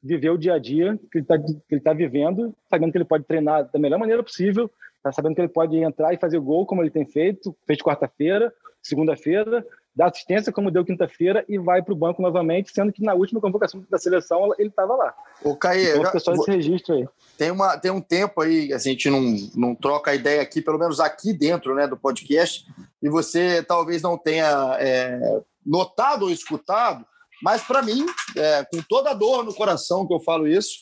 [0.02, 1.36] viver o dia a dia que ele está
[1.84, 4.70] tá vivendo, sabendo que ele pode treinar da melhor maneira possível,
[5.02, 8.52] tá sabendo que ele pode entrar e fazer gol como ele tem feito, fez quarta-feira,
[8.82, 13.14] segunda-feira, dá assistência como deu quinta-feira e vai para o banco novamente, sendo que na
[13.14, 15.14] última convocação da seleção ele estava lá.
[15.42, 17.08] O Caê, então, fica só esse registro aí.
[17.36, 19.20] Tem, uma, tem um tempo aí, a gente não,
[19.56, 22.64] não troca a ideia aqui, pelo menos aqui dentro né, do podcast,
[23.02, 27.04] e você talvez não tenha é, notado ou escutado
[27.42, 28.04] mas, para mim,
[28.36, 30.78] é, com toda a dor no coração que eu falo isso,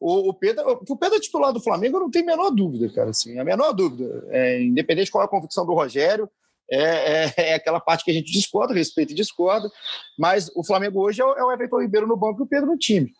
[0.00, 2.92] o, o Pedro, o Pedro é titular do Flamengo, eu não tenho a menor dúvida,
[2.92, 3.10] cara.
[3.10, 4.24] Assim, a menor dúvida.
[4.30, 6.28] É, independente de qual é a convicção do Rogério,
[6.70, 9.70] é, é, é, aquela parte que a gente discorda, respeita e discorda,
[10.18, 12.66] mas o Flamengo hoje é o, é o Everton Ribeiro no banco e o Pedro
[12.66, 13.12] no time.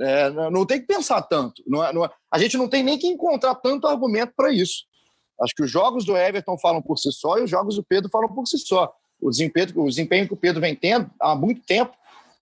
[0.00, 1.62] É, não, não, tem que pensar tanto.
[1.66, 4.84] Não, é, não, é, a gente não tem nem que encontrar tanto argumento para isso.
[5.40, 8.10] Acho que os jogos do Everton falam por si só e os jogos do Pedro
[8.10, 8.92] falam por si só.
[9.20, 11.94] O desempenho, o desempenho que o Pedro vem tendo há muito tempo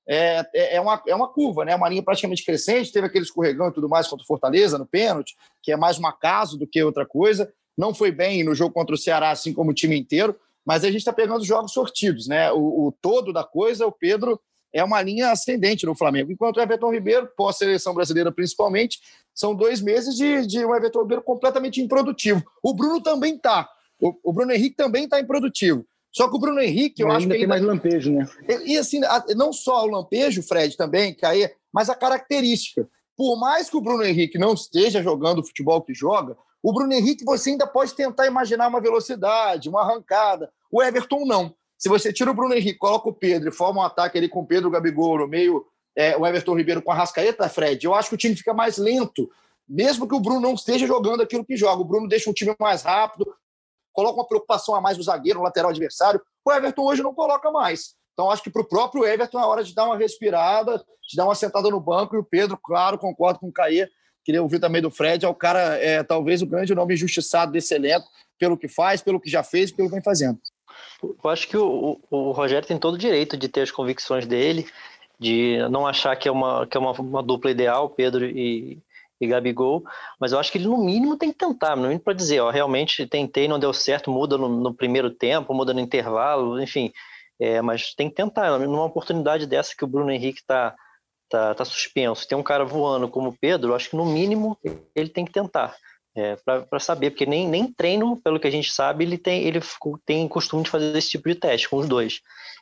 [0.07, 1.75] é, é, é, uma, é uma curva, né?
[1.75, 2.93] uma linha praticamente crescente.
[2.93, 6.07] Teve aquele escorregão e tudo mais contra o Fortaleza no pênalti, que é mais um
[6.07, 7.53] acaso do que outra coisa.
[7.77, 10.89] Não foi bem no jogo contra o Ceará, assim como o time inteiro, mas a
[10.89, 12.27] gente está pegando jogos sortidos.
[12.27, 12.51] Né?
[12.53, 14.41] O, o todo da coisa, o Pedro
[14.73, 16.33] é uma linha ascendente no Flamengo.
[16.33, 19.01] Enquanto o Everton Ribeiro, pós-seleção brasileira principalmente,
[19.35, 22.43] são dois meses de, de um Everton Ribeiro completamente improdutivo.
[22.63, 23.69] O Bruno também está.
[24.01, 25.87] O, o, Bruno Henrique também está improdutivo.
[26.13, 27.33] Só que o Bruno Henrique, eu ainda acho que.
[27.33, 28.29] Ainda tem mais lampejo, né?
[28.67, 29.01] E, assim,
[29.35, 32.87] não só o lampejo, Fred, também, Caê, mas a característica.
[33.17, 36.93] Por mais que o Bruno Henrique não esteja jogando o futebol que joga, o Bruno
[36.93, 40.51] Henrique você ainda pode tentar imaginar uma velocidade, uma arrancada.
[40.71, 41.55] O Everton não.
[41.77, 44.41] Se você tira o Bruno Henrique, coloca o Pedro e forma um ataque ali com
[44.41, 48.09] o Pedro Gabigol no meio, é, o Everton Ribeiro com a Rascaeta, Fred, eu acho
[48.09, 49.29] que o time fica mais lento,
[49.69, 51.83] mesmo que o Bruno não esteja jogando aquilo que joga.
[51.83, 53.27] O Bruno deixa o time mais rápido,
[53.93, 56.21] coloca uma preocupação a mais no zagueiro, no lateral adversário.
[56.45, 57.95] O Everton hoje não coloca mais.
[58.13, 60.79] Então, acho que para o próprio Everton é hora de dar uma respirada,
[61.09, 62.15] de dar uma sentada no banco.
[62.15, 63.89] E o Pedro, claro, concordo com o Caê.
[64.25, 65.25] Queria ouvir também do Fred.
[65.25, 68.07] É o cara, é, talvez, o grande nome injustiçado desse elenco,
[68.39, 70.39] pelo que faz, pelo que já fez, pelo que vem fazendo.
[71.03, 74.67] Eu acho que o, o, Rogério tem todo o direito de ter as convicções dele,
[75.19, 78.79] de não achar que é uma, que é uma, uma dupla ideal, Pedro e,
[79.23, 79.85] e Gabigol,
[80.19, 82.51] mas eu acho que ele no mínimo tem que tentar, no mínimo para dizer, ó,
[82.51, 86.93] realmente tentei, não deu certo, muda no, no primeiro tempo, muda no intervalo, enfim,
[87.39, 90.75] é, mas tem que tentar, numa oportunidade dessa que o Bruno Henrique está
[91.29, 94.59] tá, tá suspenso, tem um cara voando como o Pedro, acho que no mínimo
[94.95, 95.77] ele tem que tentar
[96.15, 99.61] é, para saber, porque nem, nem treino, pelo que a gente sabe, ele tem, ele
[100.05, 102.21] tem costume de fazer esse tipo de teste com os dois.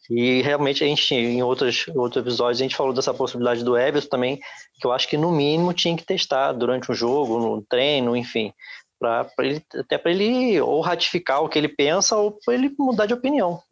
[0.08, 4.08] E realmente a gente, em outros, outros episódios, a gente falou dessa possibilidade do Everton
[4.08, 4.40] também,
[4.80, 8.52] que eu acho que no mínimo tinha que testar durante um jogo, no treino, enfim,
[8.98, 13.06] para ele, até para ele ou ratificar o que ele pensa ou para ele mudar
[13.06, 13.62] de opinião.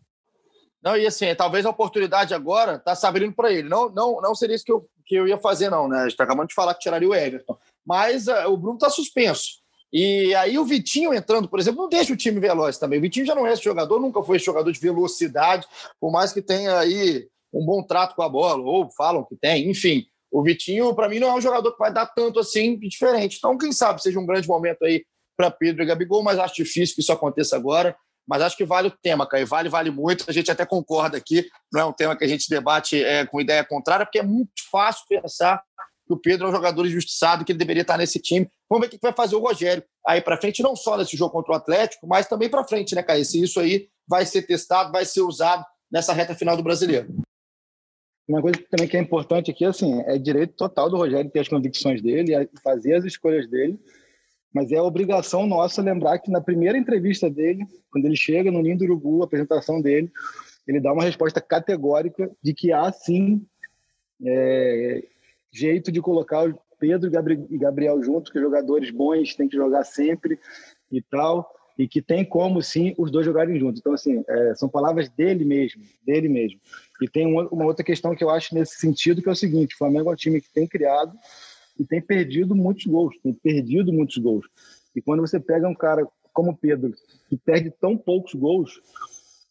[0.83, 3.69] Não, e assim, talvez a oportunidade agora está se abrindo para ele.
[3.69, 5.99] Não, não, não seria isso que eu, que eu ia fazer, não, né?
[5.99, 7.59] A gente está acabando de falar que tiraria o Everton.
[7.85, 9.61] Mas uh, o Bruno está suspenso.
[9.93, 12.99] E aí o Vitinho entrando, por exemplo, não deixa o time veloz também.
[12.99, 15.67] O Vitinho já não é esse jogador, nunca foi esse jogador de velocidade,
[16.01, 19.71] por mais que tenha aí um bom trato com a bola, ou falam que tem,
[19.71, 20.05] enfim.
[20.31, 23.39] O Vitinho, para mim, não é um jogador que vai dar tanto assim diferente.
[23.39, 25.05] Então, quem sabe seja um grande momento aí
[25.37, 27.97] para Pedro e Gabigol, mas acho difícil que isso aconteça agora.
[28.29, 29.47] Mas acho que vale o tema, Caio.
[29.47, 30.27] Vale, vale muito.
[30.29, 31.49] A gente até concorda aqui.
[31.73, 34.53] Não é um tema que a gente debate é, com ideia contrária, porque é muito
[34.71, 35.63] fácil pensar
[36.09, 38.49] que o Pedro é um jogador injustiçado, que ele deveria estar nesse time.
[38.69, 41.31] Vamos ver o que vai fazer o Rogério aí para frente, não só nesse jogo
[41.31, 43.25] contra o Atlético, mas também para frente, né, Caio?
[43.25, 47.15] Se isso aí vai ser testado, vai ser usado nessa reta final do brasileiro.
[48.27, 51.49] Uma coisa também que é importante aqui, assim, é direito total do Rogério ter as
[51.49, 53.79] convicções dele, fazer as escolhas dele,
[54.53, 58.79] mas é obrigação nossa lembrar que na primeira entrevista dele, quando ele chega no Ninho
[58.79, 60.11] do Urubu, a apresentação dele,
[60.67, 63.47] ele dá uma resposta categórica de que há sim
[64.25, 65.05] é,
[65.53, 67.11] jeito de colocar o Pedro
[67.51, 70.39] e Gabriel juntos, que jogadores bons têm que jogar sempre
[70.91, 73.81] e tal, e que tem como sim os dois jogarem juntos.
[73.81, 76.61] Então, assim, é, são palavras dele mesmo, dele mesmo.
[77.01, 79.79] E tem uma, outra questão que eu acho nesse sentido, que é o seguinte: o
[79.79, 81.13] Flamengo é um time que tem criado
[81.79, 84.47] e tem perdido muitos gols, tem perdido muitos gols.
[84.95, 86.93] E quando você pega um cara como o Pedro,
[87.29, 88.81] que perde tão poucos gols,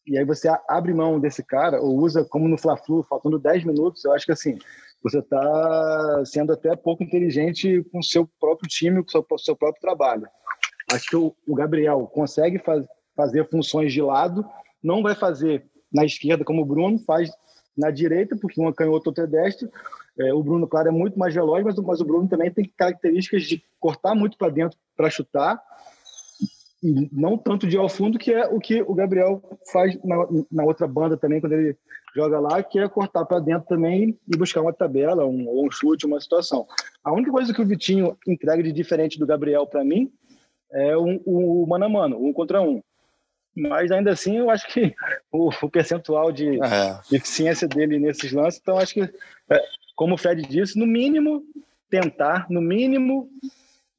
[0.06, 4.04] e aí você abre mão desse cara, ou usa como no Fla-Flu, faltando 10 minutos,
[4.04, 4.58] eu acho que assim,
[5.04, 9.82] você está sendo até pouco inteligente com o seu próprio time, com o seu, próprio
[9.82, 10.28] trabalho.
[10.92, 12.86] Acho que o, o Gabriel consegue faz,
[13.16, 14.46] fazer funções de lado,
[14.84, 17.32] não vai fazer na esquerda como o Bruno faz
[17.78, 19.70] na direita, porque um é canhoto, outro é destro.
[20.20, 23.44] É, o Bruno, claro, é muito mais veloz, mas, mas o Bruno também tem características
[23.44, 25.62] de cortar muito para dentro para chutar
[26.84, 30.16] não tanto de ao fundo, que é o que o Gabriel faz na,
[30.52, 31.76] na outra banda também, quando ele
[32.16, 35.72] joga lá, que é cortar para dentro também e buscar uma tabela, um, ou um
[35.72, 36.68] chute, uma situação.
[37.04, 40.12] A única coisa que o Vitinho entrega de diferente do Gabriel para mim
[40.72, 42.82] é o, o mano a mano, um contra um.
[43.56, 44.94] Mas ainda assim, eu acho que
[45.32, 47.00] o, o percentual de, é.
[47.10, 49.62] de, eficiência dele nesses lances, então acho que, é,
[49.96, 51.44] como o Fred disse, no mínimo
[51.90, 53.30] tentar, no mínimo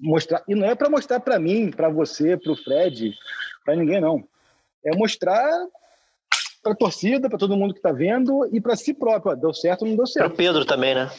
[0.00, 3.14] mostrar e não é para mostrar para mim, para você, para o Fred,
[3.64, 4.26] para ninguém não.
[4.84, 5.50] É mostrar
[6.62, 9.36] para a torcida, para todo mundo que está vendo e para si próprio.
[9.36, 10.26] Deu certo ou não deu certo.
[10.26, 11.10] Para o Pedro também, né?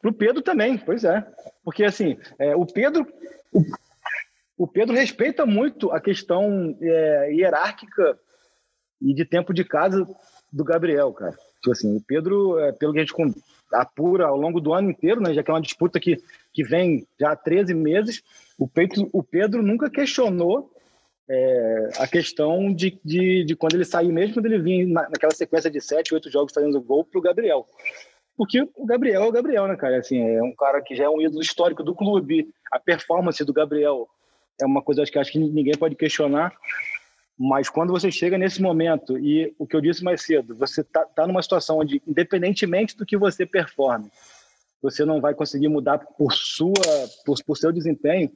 [0.00, 1.26] Para o Pedro também, pois é.
[1.64, 3.06] Porque assim, é, o Pedro,
[3.52, 3.62] o,
[4.56, 8.18] o, Pedro respeita muito a questão é, hierárquica
[9.00, 10.06] e de tempo de casa
[10.52, 11.36] do Gabriel, cara.
[11.60, 13.14] Tipo assim, o Pedro, é, pelo que a gente
[13.72, 16.22] apura ao longo do ano inteiro, né, já que é uma disputa que,
[16.58, 18.20] que vem já há 13 meses,
[18.58, 20.72] o, Pedro, o Pedro nunca questionou
[21.30, 25.32] é, a questão de, de, de, quando ele sair, mesmo quando ele vinha na, naquela
[25.32, 27.64] sequência de 7, 8 jogos fazendo gol para o Gabriel.
[28.36, 29.98] Porque o Gabriel é o Gabriel, né, cara?
[29.98, 32.48] Assim, é um cara que já é um ídolo histórico do clube.
[32.72, 34.08] A performance do Gabriel
[34.60, 36.52] é uma coisa que acho que ninguém pode questionar.
[37.38, 41.04] Mas quando você chega nesse momento, e o que eu disse mais cedo, você está
[41.04, 44.10] tá numa situação onde, independentemente do que você performe,
[44.82, 46.72] você não vai conseguir mudar por sua
[47.24, 48.30] por, por seu desempenho,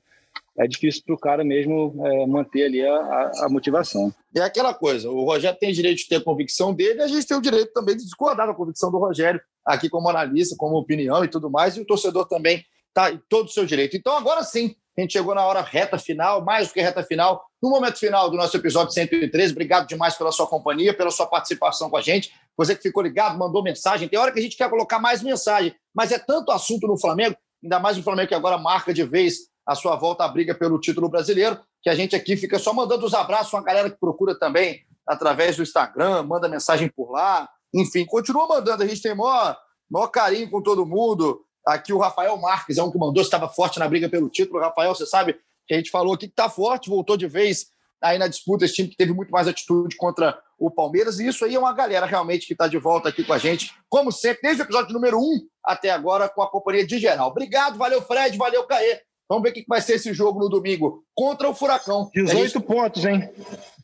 [0.58, 4.12] é difícil para o cara mesmo é, manter ali a, a, motivação.
[4.34, 7.36] É aquela coisa, o Rogério tem direito de ter a convicção dele, a gente tem
[7.36, 11.28] o direito também de discordar da convicção do Rogério, aqui como analista, como opinião e
[11.28, 13.96] tudo mais, e o torcedor também está em todo o seu direito.
[13.96, 17.42] Então, agora sim, a gente chegou na hora reta final, mais do que reta final,
[17.62, 19.52] no momento final do nosso episódio 103.
[19.52, 22.30] Obrigado demais pela sua companhia, pela sua participação com a gente.
[22.56, 24.06] Você que ficou ligado, mandou mensagem.
[24.06, 27.36] Tem hora que a gente quer colocar mais mensagem, mas é tanto assunto no Flamengo,
[27.62, 30.80] ainda mais o Flamengo que agora marca de vez a sua volta à briga pelo
[30.80, 34.38] título brasileiro, que a gente aqui fica só mandando os abraços, uma galera que procura
[34.38, 37.48] também através do Instagram, manda mensagem por lá.
[37.74, 39.56] Enfim, continua mandando, a gente tem maior,
[39.90, 41.44] maior carinho com todo mundo.
[41.66, 44.60] Aqui o Rafael Marques é um que mandou, estava forte na briga pelo título.
[44.60, 45.36] Rafael, você sabe
[45.66, 47.66] que a gente falou aqui que está forte, voltou de vez
[48.02, 50.36] aí na disputa, esse time que teve muito mais atitude contra
[50.66, 51.18] o Palmeiras.
[51.18, 53.74] E isso aí é uma galera realmente que está de volta aqui com a gente,
[53.88, 57.30] como sempre, desde o episódio número 1 até agora, com a companhia de geral.
[57.30, 59.00] Obrigado, valeu, Fred, valeu, Caê.
[59.28, 62.10] Vamos ver o que vai ser esse jogo no domingo contra o Furacão.
[62.14, 62.60] 18 gente...
[62.60, 63.30] pontos, hein?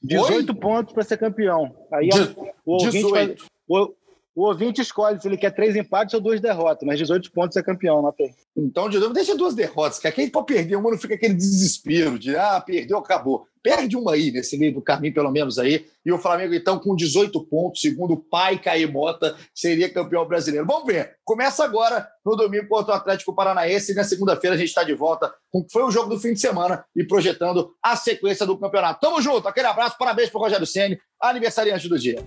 [0.02, 0.58] 18 Oi?
[0.58, 1.74] pontos para ser campeão.
[1.92, 2.20] Aí De...
[2.66, 3.46] o, ouvinte 18.
[3.68, 3.94] o,
[4.38, 7.62] o ouvinte escolhe se ele quer três empates ou duas derrotas, mas 18 pontos é
[7.62, 8.32] campeão, não tem.
[8.56, 12.16] Então, de novo, deixa duas derrotas, que aqui pode perder uma, não fica aquele desespero
[12.16, 13.48] de ah, perdeu, acabou.
[13.60, 15.86] Perde uma aí, nesse meio do caminho, pelo menos aí.
[16.06, 20.64] E o Flamengo, então, com 18 pontos, segundo o pai Caí Mota, seria campeão brasileiro.
[20.64, 21.16] Vamos ver.
[21.24, 23.90] Começa agora no domingo contra o Atlético Paranaense.
[23.90, 26.20] E na segunda-feira a gente está de volta com o que foi o jogo do
[26.20, 29.00] fim de semana e projetando a sequência do campeonato.
[29.00, 32.24] Tamo junto, aquele abraço, parabéns pro Rogério Senni, aniversariante do dia.